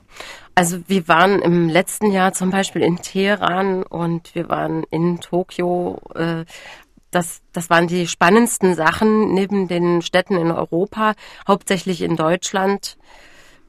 Also 0.55 0.79
wir 0.87 1.07
waren 1.07 1.41
im 1.41 1.69
letzten 1.69 2.11
Jahr 2.11 2.33
zum 2.33 2.51
Beispiel 2.51 2.81
in 2.81 2.97
Teheran 2.97 3.83
und 3.83 4.33
wir 4.35 4.49
waren 4.49 4.83
in 4.91 5.19
Tokio. 5.19 6.01
Äh, 6.15 6.45
das, 7.11 7.41
das 7.53 7.69
waren 7.69 7.87
die 7.87 8.07
spannendsten 8.07 8.75
Sachen 8.75 9.33
neben 9.33 9.67
den 9.67 10.01
Städten 10.01 10.35
in 10.35 10.51
Europa, 10.51 11.13
hauptsächlich 11.47 12.01
in 12.01 12.15
Deutschland. 12.15 12.97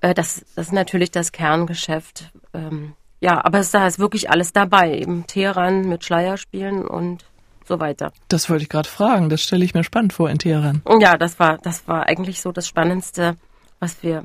Äh, 0.00 0.14
das, 0.14 0.44
das 0.54 0.66
ist 0.66 0.72
natürlich 0.72 1.10
das 1.10 1.32
Kerngeschäft. 1.32 2.30
Ähm, 2.54 2.94
ja, 3.20 3.44
aber 3.44 3.62
da 3.62 3.86
ist 3.86 3.98
wirklich 3.98 4.30
alles 4.30 4.52
dabei. 4.52 4.98
Eben 4.98 5.26
Teheran 5.26 5.88
mit 5.88 6.04
Schleierspielen 6.04 6.86
und 6.86 7.24
so 7.66 7.80
weiter. 7.80 8.12
Das 8.28 8.50
wollte 8.50 8.62
ich 8.64 8.68
gerade 8.68 8.88
fragen. 8.88 9.28
Das 9.28 9.42
stelle 9.42 9.64
ich 9.64 9.74
mir 9.74 9.84
spannend 9.84 10.12
vor 10.12 10.30
in 10.30 10.38
Teheran. 10.38 10.82
Ja, 11.00 11.16
das 11.16 11.38
war, 11.38 11.58
das 11.58 11.86
war 11.86 12.06
eigentlich 12.06 12.40
so 12.40 12.52
das 12.52 12.66
Spannendste, 12.66 13.36
was 13.78 14.02
wir, 14.02 14.24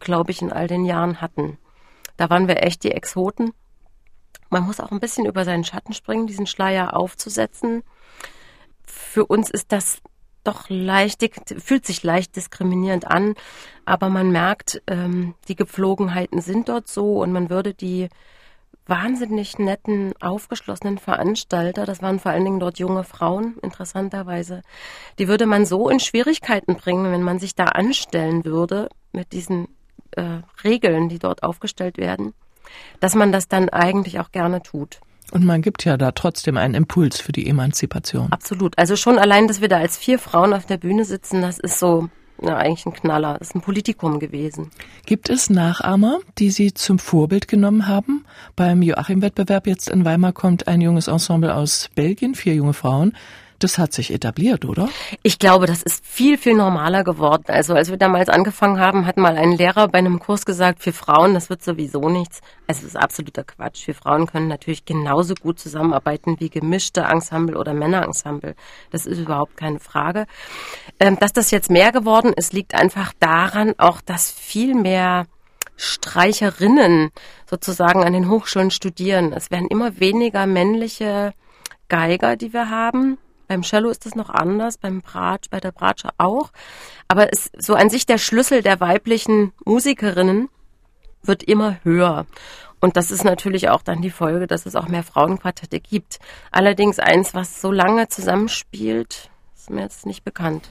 glaube 0.00 0.32
ich, 0.32 0.42
in 0.42 0.52
all 0.52 0.66
den 0.66 0.84
Jahren 0.84 1.20
hatten. 1.20 1.58
Da 2.16 2.30
waren 2.30 2.48
wir 2.48 2.62
echt 2.62 2.84
die 2.84 2.92
Exoten. 2.92 3.52
Man 4.50 4.64
muss 4.64 4.80
auch 4.80 4.92
ein 4.92 5.00
bisschen 5.00 5.26
über 5.26 5.44
seinen 5.44 5.64
Schatten 5.64 5.94
springen, 5.94 6.26
diesen 6.26 6.46
Schleier 6.46 6.94
aufzusetzen. 6.96 7.82
Für 8.84 9.26
uns 9.26 9.50
ist 9.50 9.72
das 9.72 9.98
doch 10.44 10.68
leicht, 10.68 11.24
fühlt 11.58 11.86
sich 11.86 12.02
leicht 12.02 12.36
diskriminierend 12.36 13.06
an, 13.06 13.34
aber 13.84 14.08
man 14.08 14.30
merkt, 14.30 14.82
ähm, 14.86 15.34
die 15.48 15.56
Gepflogenheiten 15.56 16.40
sind 16.40 16.68
dort 16.68 16.88
so 16.88 17.22
und 17.22 17.32
man 17.32 17.50
würde 17.50 17.74
die 17.74 18.08
wahnsinnig 18.86 19.58
netten, 19.58 20.12
aufgeschlossenen 20.20 20.98
Veranstalter, 20.98 21.86
das 21.86 22.02
waren 22.02 22.20
vor 22.20 22.32
allen 22.32 22.44
Dingen 22.44 22.60
dort 22.60 22.78
junge 22.78 23.04
Frauen, 23.04 23.56
interessanterweise, 23.62 24.62
die 25.18 25.28
würde 25.28 25.46
man 25.46 25.64
so 25.64 25.88
in 25.88 26.00
Schwierigkeiten 26.00 26.76
bringen, 26.76 27.10
wenn 27.10 27.22
man 27.22 27.38
sich 27.38 27.54
da 27.54 27.64
anstellen 27.64 28.44
würde 28.44 28.90
mit 29.12 29.32
diesen 29.32 29.68
äh, 30.12 30.40
Regeln, 30.62 31.08
die 31.08 31.18
dort 31.18 31.42
aufgestellt 31.42 31.96
werden, 31.96 32.34
dass 33.00 33.14
man 33.14 33.32
das 33.32 33.48
dann 33.48 33.68
eigentlich 33.70 34.20
auch 34.20 34.32
gerne 34.32 34.62
tut. 34.62 35.00
Und 35.34 35.44
man 35.44 35.62
gibt 35.62 35.84
ja 35.84 35.96
da 35.96 36.12
trotzdem 36.12 36.56
einen 36.56 36.74
Impuls 36.74 37.20
für 37.20 37.32
die 37.32 37.48
Emanzipation. 37.48 38.30
Absolut. 38.30 38.78
Also 38.78 38.94
schon 38.94 39.18
allein, 39.18 39.48
dass 39.48 39.60
wir 39.60 39.68
da 39.68 39.78
als 39.78 39.96
vier 39.96 40.20
Frauen 40.20 40.54
auf 40.54 40.64
der 40.64 40.76
Bühne 40.76 41.04
sitzen, 41.04 41.42
das 41.42 41.58
ist 41.58 41.80
so 41.80 42.08
ja, 42.40 42.56
eigentlich 42.56 42.86
ein 42.86 42.92
Knaller. 42.92 43.36
Das 43.38 43.48
ist 43.48 43.56
ein 43.56 43.60
Politikum 43.60 44.20
gewesen. 44.20 44.70
Gibt 45.06 45.28
es 45.30 45.50
Nachahmer, 45.50 46.20
die 46.38 46.50
Sie 46.50 46.72
zum 46.72 47.00
Vorbild 47.00 47.48
genommen 47.48 47.88
haben? 47.88 48.24
Beim 48.54 48.80
Joachim-Wettbewerb 48.80 49.66
jetzt 49.66 49.88
in 49.88 50.04
Weimar 50.04 50.32
kommt 50.32 50.68
ein 50.68 50.80
junges 50.80 51.08
Ensemble 51.08 51.52
aus 51.52 51.90
Belgien, 51.96 52.36
vier 52.36 52.54
junge 52.54 52.72
Frauen. 52.72 53.12
Das 53.64 53.78
hat 53.78 53.94
sich 53.94 54.12
etabliert, 54.12 54.66
oder? 54.66 54.90
Ich 55.22 55.38
glaube, 55.38 55.64
das 55.64 55.82
ist 55.82 56.04
viel, 56.04 56.36
viel 56.36 56.52
normaler 56.52 57.02
geworden. 57.02 57.44
Also 57.46 57.72
als 57.72 57.88
wir 57.88 57.96
damals 57.96 58.28
angefangen 58.28 58.78
haben, 58.78 59.06
hat 59.06 59.16
mal 59.16 59.38
ein 59.38 59.52
Lehrer 59.52 59.88
bei 59.88 60.00
einem 60.00 60.18
Kurs 60.18 60.44
gesagt, 60.44 60.82
für 60.82 60.92
Frauen, 60.92 61.32
das 61.32 61.48
wird 61.48 61.62
sowieso 61.62 62.10
nichts. 62.10 62.42
Also 62.66 62.82
das 62.82 62.90
ist 62.90 62.96
absoluter 62.96 63.42
Quatsch. 63.42 63.86
Wir 63.86 63.94
Frauen 63.94 64.26
können 64.26 64.48
natürlich 64.48 64.84
genauso 64.84 65.32
gut 65.32 65.58
zusammenarbeiten 65.58 66.38
wie 66.40 66.50
gemischte 66.50 67.00
Ensemble 67.10 67.56
oder 67.56 67.72
Männerensemble. 67.72 68.54
Das 68.90 69.06
ist 69.06 69.18
überhaupt 69.18 69.56
keine 69.56 69.80
Frage. 69.80 70.26
Ähm, 71.00 71.16
dass 71.18 71.32
das 71.32 71.50
jetzt 71.50 71.70
mehr 71.70 71.90
geworden 71.90 72.34
ist, 72.34 72.52
liegt 72.52 72.74
einfach 72.74 73.14
daran, 73.18 73.72
auch 73.78 74.02
dass 74.02 74.30
viel 74.30 74.74
mehr 74.74 75.24
Streicherinnen 75.76 77.12
sozusagen 77.48 78.04
an 78.04 78.12
den 78.12 78.28
Hochschulen 78.28 78.70
studieren. 78.70 79.32
Es 79.32 79.50
werden 79.50 79.68
immer 79.68 79.98
weniger 80.00 80.44
männliche 80.44 81.32
Geiger, 81.88 82.36
die 82.36 82.52
wir 82.52 82.68
haben. 82.68 83.16
Beim 83.48 83.62
Cello 83.62 83.90
ist 83.90 84.06
das 84.06 84.14
noch 84.14 84.30
anders, 84.30 84.78
beim 84.78 85.02
Bratsch, 85.02 85.50
bei 85.50 85.60
der 85.60 85.72
Bratsche 85.72 86.10
auch. 86.18 86.50
Aber 87.08 87.32
es, 87.32 87.50
so 87.58 87.74
an 87.74 87.90
sich 87.90 88.06
der 88.06 88.18
Schlüssel 88.18 88.62
der 88.62 88.80
weiblichen 88.80 89.52
Musikerinnen 89.64 90.48
wird 91.22 91.42
immer 91.42 91.78
höher. 91.82 92.26
Und 92.80 92.96
das 92.96 93.10
ist 93.10 93.24
natürlich 93.24 93.70
auch 93.70 93.82
dann 93.82 94.02
die 94.02 94.10
Folge, 94.10 94.46
dass 94.46 94.66
es 94.66 94.76
auch 94.76 94.88
mehr 94.88 95.02
Frauenquartette 95.02 95.80
gibt. 95.80 96.18
Allerdings 96.50 96.98
eins, 96.98 97.32
was 97.32 97.60
so 97.60 97.72
lange 97.72 98.08
zusammenspielt, 98.08 99.30
ist 99.56 99.70
mir 99.70 99.80
jetzt 99.80 100.04
nicht 100.04 100.24
bekannt. 100.24 100.68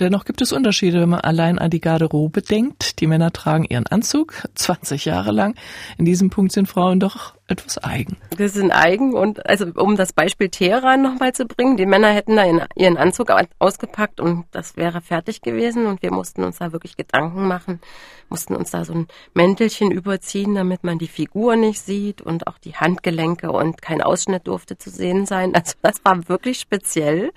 Dennoch 0.00 0.24
gibt 0.24 0.42
es 0.42 0.52
Unterschiede, 0.52 1.00
wenn 1.00 1.10
man 1.10 1.20
allein 1.20 1.60
an 1.60 1.70
die 1.70 1.80
Garderobe 1.80 2.42
denkt. 2.42 2.98
Die 2.98 3.06
Männer 3.06 3.30
tragen 3.32 3.64
ihren 3.64 3.86
Anzug 3.86 4.48
20 4.56 5.04
Jahre 5.04 5.30
lang. 5.30 5.54
In 5.98 6.04
diesem 6.04 6.30
Punkt 6.30 6.50
sind 6.50 6.66
Frauen 6.66 6.98
doch 6.98 7.34
etwas 7.52 7.78
eigen. 7.78 8.16
Wir 8.36 8.48
sind 8.48 8.72
eigen 8.72 9.14
und 9.14 9.46
also 9.46 9.66
um 9.76 9.96
das 9.96 10.12
Beispiel 10.12 10.48
Teheran 10.48 11.02
nochmal 11.02 11.32
zu 11.32 11.46
bringen, 11.46 11.76
die 11.76 11.86
Männer 11.86 12.08
hätten 12.08 12.36
da 12.36 12.44
ihren 12.74 12.96
Anzug 12.96 13.30
ausgepackt 13.58 14.20
und 14.20 14.46
das 14.50 14.76
wäre 14.76 15.00
fertig 15.00 15.40
gewesen 15.40 15.86
und 15.86 16.02
wir 16.02 16.12
mussten 16.12 16.42
uns 16.42 16.58
da 16.58 16.72
wirklich 16.72 16.96
Gedanken 16.96 17.46
machen, 17.46 17.80
mussten 18.28 18.56
uns 18.56 18.70
da 18.70 18.84
so 18.84 18.94
ein 18.94 19.08
Mäntelchen 19.34 19.90
überziehen, 19.90 20.54
damit 20.54 20.84
man 20.84 20.98
die 20.98 21.08
Figur 21.08 21.56
nicht 21.56 21.80
sieht 21.80 22.22
und 22.22 22.46
auch 22.46 22.58
die 22.58 22.74
Handgelenke 22.74 23.52
und 23.52 23.80
kein 23.82 24.02
Ausschnitt 24.02 24.46
durfte 24.46 24.76
zu 24.78 24.90
sehen 24.90 25.26
sein. 25.26 25.54
Also 25.54 25.74
das 25.82 26.04
war 26.04 26.28
wirklich 26.28 26.60
speziell. 26.60 27.32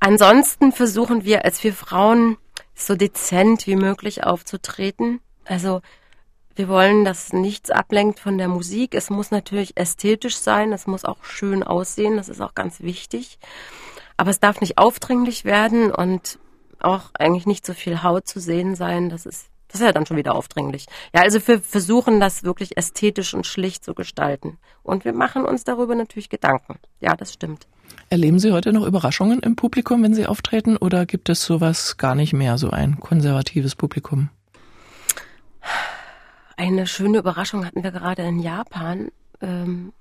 Ansonsten 0.00 0.72
versuchen 0.72 1.24
wir 1.24 1.44
als 1.44 1.64
wir 1.64 1.72
Frauen 1.72 2.36
so 2.74 2.94
dezent 2.94 3.66
wie 3.66 3.76
möglich 3.76 4.24
aufzutreten. 4.24 5.20
Also 5.46 5.80
wir 6.56 6.68
wollen, 6.68 7.04
dass 7.04 7.32
nichts 7.32 7.70
ablenkt 7.70 8.20
von 8.20 8.38
der 8.38 8.48
Musik. 8.48 8.94
Es 8.94 9.10
muss 9.10 9.30
natürlich 9.30 9.76
ästhetisch 9.76 10.36
sein, 10.36 10.72
es 10.72 10.86
muss 10.86 11.04
auch 11.04 11.24
schön 11.24 11.62
aussehen, 11.62 12.16
das 12.16 12.28
ist 12.28 12.40
auch 12.40 12.54
ganz 12.54 12.80
wichtig. 12.80 13.38
Aber 14.16 14.30
es 14.30 14.40
darf 14.40 14.60
nicht 14.60 14.78
aufdringlich 14.78 15.44
werden 15.44 15.90
und 15.90 16.38
auch 16.78 17.10
eigentlich 17.14 17.46
nicht 17.46 17.66
so 17.66 17.72
viel 17.72 18.02
Haut 18.02 18.28
zu 18.28 18.38
sehen 18.38 18.76
sein. 18.76 19.08
Das 19.08 19.26
ist, 19.26 19.48
das 19.68 19.80
ist 19.80 19.86
ja 19.86 19.92
dann 19.92 20.06
schon 20.06 20.16
wieder 20.16 20.34
aufdringlich. 20.34 20.86
Ja, 21.14 21.22
also 21.22 21.44
wir 21.46 21.60
versuchen 21.60 22.20
das 22.20 22.44
wirklich 22.44 22.76
ästhetisch 22.76 23.34
und 23.34 23.46
schlicht 23.46 23.84
zu 23.84 23.94
gestalten. 23.94 24.58
Und 24.82 25.04
wir 25.04 25.12
machen 25.12 25.44
uns 25.44 25.64
darüber 25.64 25.94
natürlich 25.94 26.28
Gedanken. 26.28 26.78
Ja, 27.00 27.16
das 27.16 27.32
stimmt. 27.32 27.66
Erleben 28.10 28.38
Sie 28.38 28.52
heute 28.52 28.72
noch 28.72 28.86
Überraschungen 28.86 29.40
im 29.40 29.56
Publikum, 29.56 30.02
wenn 30.02 30.14
Sie 30.14 30.26
auftreten, 30.26 30.76
oder 30.76 31.06
gibt 31.06 31.28
es 31.28 31.44
sowas 31.44 31.96
gar 31.96 32.14
nicht 32.14 32.32
mehr, 32.32 32.58
so 32.58 32.70
ein 32.70 33.00
konservatives 33.00 33.74
Publikum? 33.74 34.30
Eine 36.56 36.86
schöne 36.86 37.18
Überraschung 37.18 37.64
hatten 37.64 37.82
wir 37.82 37.90
gerade 37.90 38.22
in 38.22 38.38
Japan. 38.38 39.10
Ähm, 39.40 39.92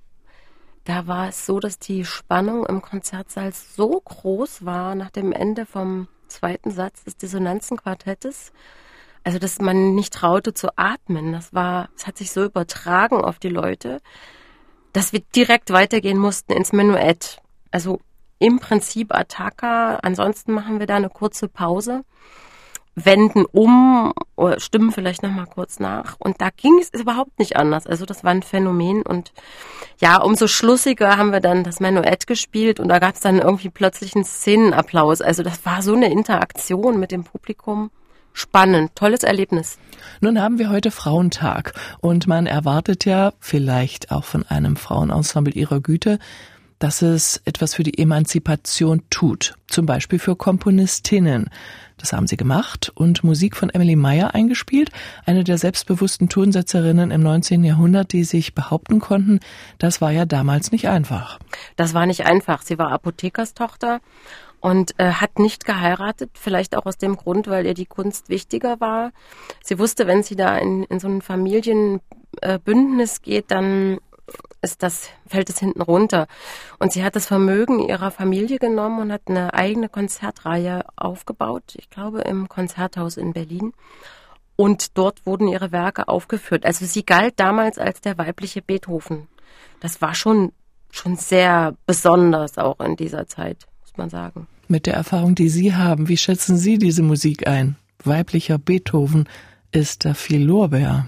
da 0.83 1.07
war 1.07 1.29
es 1.29 1.45
so, 1.45 1.59
dass 1.59 1.79
die 1.79 2.05
Spannung 2.05 2.65
im 2.65 2.81
Konzertsaal 2.81 3.53
so 3.53 4.01
groß 4.03 4.65
war 4.65 4.95
nach 4.95 5.09
dem 5.09 5.31
Ende 5.31 5.65
vom 5.65 6.07
zweiten 6.27 6.71
Satz 6.71 7.03
des 7.03 7.15
Dissonanzenquartettes, 7.17 8.51
also 9.23 9.39
dass 9.39 9.59
man 9.59 9.95
nicht 9.95 10.13
traute 10.13 10.53
zu 10.53 10.77
atmen. 10.77 11.31
Das 11.31 11.53
war, 11.53 11.89
es 11.95 12.05
hat 12.05 12.17
sich 12.17 12.31
so 12.31 12.43
übertragen 12.43 13.23
auf 13.23 13.39
die 13.39 13.49
Leute, 13.49 14.01
dass 14.91 15.13
wir 15.13 15.21
direkt 15.35 15.71
weitergehen 15.71 16.17
mussten 16.17 16.51
ins 16.51 16.73
Menuett. 16.73 17.37
Also 17.71 17.99
im 18.39 18.59
Prinzip 18.59 19.15
Attacca. 19.15 19.95
Ansonsten 20.01 20.51
machen 20.51 20.79
wir 20.79 20.87
da 20.87 20.97
eine 20.97 21.09
kurze 21.09 21.47
Pause, 21.47 22.03
wenden 22.95 23.45
um 23.45 24.13
oder 24.35 24.59
stimmen 24.59 24.91
vielleicht 24.91 25.23
nochmal 25.23 25.47
kurz 25.47 25.79
nach. 25.79 26.15
Und 26.19 26.41
da 26.41 26.49
ging 26.55 26.77
es 26.79 26.89
überhaupt 26.89 27.39
nicht 27.39 27.55
anders. 27.55 27.87
Also 27.87 28.05
das 28.05 28.23
war 28.23 28.31
ein 28.31 28.43
Phänomen. 28.43 29.01
Und 29.01 29.33
ja, 29.99 30.21
umso 30.21 30.47
schlussiger 30.47 31.17
haben 31.17 31.31
wir 31.31 31.39
dann 31.39 31.63
das 31.63 31.79
Menuett 31.79 32.27
gespielt 32.27 32.79
und 32.79 32.89
da 32.89 32.99
gab 32.99 33.15
es 33.15 33.21
dann 33.21 33.39
irgendwie 33.39 33.69
plötzlich 33.69 34.15
einen 34.15 34.25
Szenenapplaus. 34.25 35.21
Also 35.21 35.43
das 35.43 35.65
war 35.65 35.81
so 35.81 35.93
eine 35.93 36.11
Interaktion 36.11 36.99
mit 36.99 37.11
dem 37.11 37.23
Publikum. 37.23 37.91
Spannend, 38.35 38.95
tolles 38.95 39.21
Erlebnis. 39.21 39.77
Nun 40.19 40.41
haben 40.41 40.57
wir 40.57 40.71
heute 40.71 40.89
Frauentag 40.89 41.73
und 42.01 42.25
man 42.25 42.47
erwartet 42.47 43.05
ja 43.05 43.33
vielleicht 43.39 44.11
auch 44.11 44.23
von 44.23 44.43
einem 44.47 44.75
Frauenensemble 44.75 45.53
ihrer 45.53 45.81
Güte, 45.81 46.17
dass 46.79 47.01
es 47.01 47.41
etwas 47.45 47.75
für 47.75 47.83
die 47.83 47.97
Emanzipation 47.97 49.03
tut, 49.09 49.53
zum 49.67 49.85
Beispiel 49.85 50.19
für 50.19 50.35
Komponistinnen. 50.35 51.49
Das 51.97 52.13
haben 52.13 52.27
sie 52.27 52.37
gemacht 52.37 52.91
und 52.95 53.23
Musik 53.23 53.55
von 53.55 53.69
Emily 53.69 53.95
Meyer 53.95 54.35
eingespielt, 54.35 54.91
eine 55.25 55.43
der 55.43 55.57
selbstbewussten 55.57 56.29
Tonsetzerinnen 56.29 57.11
im 57.11 57.21
19. 57.21 57.63
Jahrhundert, 57.63 58.13
die 58.13 58.23
sich 58.23 58.53
behaupten 58.53 58.99
konnten. 58.99 59.39
Das 59.77 60.01
war 60.01 60.11
ja 60.11 60.25
damals 60.25 60.71
nicht 60.71 60.89
einfach. 60.89 61.39
Das 61.75 61.93
war 61.93 62.05
nicht 62.05 62.25
einfach. 62.25 62.61
Sie 62.61 62.77
war 62.77 62.91
Apothekerstochter 62.91 63.99
und 64.63 64.97
äh, 64.97 65.11
hat 65.11 65.39
nicht 65.39 65.65
geheiratet, 65.65 66.31
vielleicht 66.35 66.77
auch 66.77 66.85
aus 66.85 66.97
dem 66.97 67.17
Grund, 67.17 67.47
weil 67.47 67.65
ihr 67.65 67.73
die 67.73 67.85
Kunst 67.85 68.29
wichtiger 68.29 68.79
war. 68.79 69.11
Sie 69.61 69.77
wusste, 69.77 70.07
wenn 70.07 70.23
sie 70.23 70.37
da 70.37 70.57
in, 70.57 70.83
in 70.83 71.01
so 71.01 71.09
ein 71.09 71.21
Familienbündnis 71.21 73.21
geht, 73.21 73.51
dann 73.51 73.97
ist 74.61 74.83
das, 74.83 75.09
fällt 75.27 75.49
es 75.49 75.59
hinten 75.59 75.81
runter. 75.81 76.27
Und 76.79 76.91
sie 76.93 77.03
hat 77.03 77.15
das 77.15 77.25
Vermögen 77.25 77.79
ihrer 77.79 78.11
Familie 78.11 78.57
genommen 78.59 78.99
und 78.99 79.11
hat 79.11 79.23
eine 79.27 79.53
eigene 79.53 79.89
Konzertreihe 79.89 80.85
aufgebaut, 80.95 81.75
ich 81.75 81.89
glaube 81.89 82.21
im 82.21 82.47
Konzerthaus 82.47 83.17
in 83.17 83.33
Berlin. 83.33 83.73
Und 84.55 84.97
dort 84.97 85.25
wurden 85.25 85.47
ihre 85.47 85.71
Werke 85.71 86.07
aufgeführt. 86.07 86.65
Also 86.65 86.85
sie 86.85 87.03
galt 87.03 87.39
damals 87.39 87.77
als 87.77 88.01
der 88.01 88.17
weibliche 88.17 88.61
Beethoven. 88.61 89.27
Das 89.79 90.01
war 90.01 90.15
schon, 90.15 90.51
schon 90.91 91.17
sehr 91.17 91.75
besonders 91.85 92.57
auch 92.57 92.79
in 92.79 92.95
dieser 92.95 93.27
Zeit, 93.27 93.65
muss 93.81 93.97
man 93.97 94.09
sagen. 94.09 94.47
Mit 94.67 94.85
der 94.85 94.93
Erfahrung, 94.93 95.35
die 95.35 95.49
Sie 95.49 95.75
haben, 95.75 96.07
wie 96.07 96.17
schätzen 96.17 96.57
Sie 96.57 96.77
diese 96.77 97.03
Musik 97.03 97.47
ein? 97.47 97.75
Weiblicher 98.03 98.57
Beethoven 98.57 99.27
ist 99.71 100.05
da 100.05 100.13
viel 100.13 100.43
Lorbeer. 100.43 101.07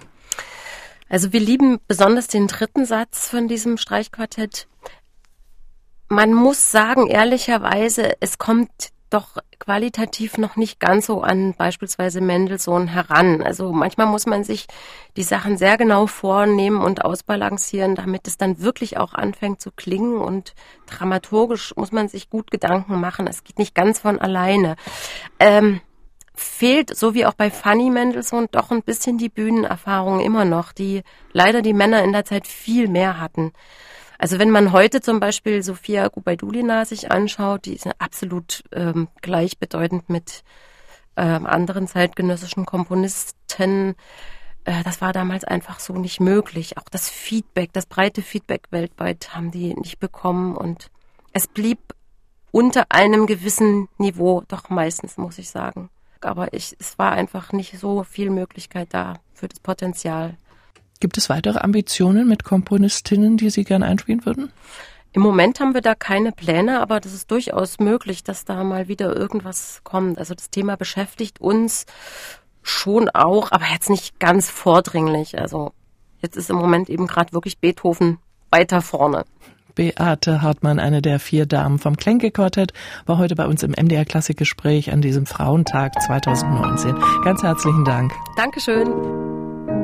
Also 1.15 1.31
wir 1.31 1.39
lieben 1.39 1.79
besonders 1.87 2.27
den 2.27 2.47
dritten 2.47 2.83
Satz 2.83 3.29
von 3.29 3.47
diesem 3.47 3.77
Streichquartett. 3.77 4.67
Man 6.09 6.33
muss 6.33 6.73
sagen, 6.73 7.07
ehrlicherweise, 7.07 8.17
es 8.19 8.37
kommt 8.37 8.89
doch 9.09 9.37
qualitativ 9.57 10.37
noch 10.37 10.57
nicht 10.57 10.77
ganz 10.81 11.05
so 11.05 11.21
an 11.21 11.53
beispielsweise 11.57 12.19
Mendelssohn 12.19 12.87
heran. 12.89 13.41
Also 13.41 13.71
manchmal 13.71 14.07
muss 14.07 14.25
man 14.25 14.43
sich 14.43 14.67
die 15.15 15.23
Sachen 15.23 15.57
sehr 15.57 15.77
genau 15.77 16.05
vornehmen 16.05 16.81
und 16.81 17.05
ausbalancieren, 17.05 17.95
damit 17.95 18.27
es 18.27 18.35
dann 18.37 18.59
wirklich 18.59 18.97
auch 18.97 19.13
anfängt 19.13 19.61
zu 19.61 19.71
klingen 19.71 20.17
und 20.17 20.53
dramaturgisch 20.85 21.77
muss 21.77 21.93
man 21.93 22.09
sich 22.09 22.29
gut 22.29 22.51
Gedanken 22.51 22.99
machen. 22.99 23.25
Es 23.25 23.45
geht 23.45 23.57
nicht 23.57 23.73
ganz 23.73 23.99
von 23.99 24.19
alleine. 24.19 24.75
Ähm, 25.39 25.79
fehlt, 26.35 26.95
so 26.95 27.13
wie 27.13 27.25
auch 27.25 27.33
bei 27.33 27.49
Fanny 27.51 27.89
Mendelssohn, 27.89 28.47
doch 28.51 28.71
ein 28.71 28.83
bisschen 28.83 29.17
die 29.17 29.29
Bühnenerfahrung 29.29 30.19
immer 30.19 30.45
noch, 30.45 30.71
die 30.71 31.03
leider 31.31 31.61
die 31.61 31.73
Männer 31.73 32.03
in 32.03 32.13
der 32.13 32.25
Zeit 32.25 32.47
viel 32.47 32.87
mehr 32.87 33.19
hatten. 33.19 33.53
Also 34.17 34.39
wenn 34.39 34.49
man 34.49 34.71
heute 34.71 35.01
zum 35.01 35.19
Beispiel 35.19 35.61
Sophia 35.61 36.07
Gubaidulina 36.07 36.85
sich 36.85 37.11
anschaut, 37.11 37.65
die 37.65 37.75
ist 37.75 37.87
absolut 37.99 38.63
ähm, 38.71 39.09
gleichbedeutend 39.21 40.09
mit 40.09 40.43
ähm, 41.17 41.45
anderen 41.45 41.87
zeitgenössischen 41.87 42.65
Komponisten. 42.65 43.95
äh, 44.63 44.83
das 44.83 45.01
war 45.01 45.13
damals 45.13 45.43
einfach 45.43 45.79
so 45.79 45.93
nicht 45.93 46.19
möglich. 46.19 46.77
Auch 46.77 46.89
das 46.89 47.09
Feedback, 47.09 47.73
das 47.73 47.85
breite 47.85 48.21
Feedback 48.21 48.67
weltweit 48.71 49.35
haben 49.35 49.51
die 49.51 49.73
nicht 49.73 49.99
bekommen 49.99 50.55
und 50.55 50.89
es 51.33 51.47
blieb 51.47 51.79
unter 52.51 52.85
einem 52.89 53.27
gewissen 53.27 53.89
Niveau, 53.97 54.43
doch 54.47 54.69
meistens 54.69 55.17
muss 55.17 55.37
ich 55.37 55.49
sagen. 55.49 55.89
Aber 56.25 56.53
ich, 56.53 56.75
es 56.79 56.97
war 56.97 57.11
einfach 57.11 57.51
nicht 57.51 57.79
so 57.79 58.03
viel 58.03 58.29
Möglichkeit 58.29 58.89
da 58.91 59.15
für 59.33 59.47
das 59.47 59.59
Potenzial. 59.59 60.35
Gibt 60.99 61.17
es 61.17 61.29
weitere 61.29 61.59
Ambitionen 61.59 62.27
mit 62.27 62.43
Komponistinnen, 62.43 63.37
die 63.37 63.49
Sie 63.49 63.63
gern 63.63 63.83
einspielen 63.83 64.25
würden? 64.25 64.51
Im 65.11 65.21
Moment 65.21 65.59
haben 65.61 65.73
wir 65.73 65.81
da 65.81 65.95
keine 65.95 66.33
Pläne, 66.33 66.81
aber 66.81 66.99
das 66.99 67.13
ist 67.13 67.31
durchaus 67.31 67.79
möglich, 67.79 68.23
dass 68.23 68.43
da 68.43 68.63
mal 68.65 68.89
wieder 68.89 69.15
irgendwas 69.15 69.79
kommt. 69.83 70.17
Also 70.17 70.33
das 70.33 70.49
Thema 70.49 70.75
beschäftigt 70.75 71.39
uns 71.39 71.85
schon 72.61 73.09
auch, 73.09 73.51
aber 73.51 73.65
jetzt 73.71 73.89
nicht 73.89 74.19
ganz 74.19 74.49
vordringlich. 74.49 75.39
Also 75.39 75.71
jetzt 76.21 76.35
ist 76.35 76.49
im 76.49 76.57
Moment 76.57 76.89
eben 76.89 77.07
gerade 77.07 77.31
wirklich 77.31 77.59
Beethoven 77.59 78.17
weiter 78.51 78.81
vorne. 78.81 79.23
Beate 79.75 80.41
Hartmann, 80.41 80.79
eine 80.79 81.01
der 81.01 81.19
vier 81.19 81.45
Damen 81.45 81.79
vom 81.79 81.97
Klenke-Quartett, 81.97 82.73
war 83.05 83.17
heute 83.17 83.35
bei 83.35 83.45
uns 83.45 83.61
im 83.63 83.71
MDR 83.71 84.05
Klassikgespräch 84.05 84.91
an 84.91 85.01
diesem 85.01 85.25
Frauentag 85.25 86.01
2019. 86.01 86.95
Ganz 87.23 87.43
herzlichen 87.43 87.85
Dank. 87.85 88.11
Dankeschön. 88.37 88.87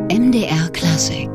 MDR 0.10 0.70
Klassik 0.70 1.30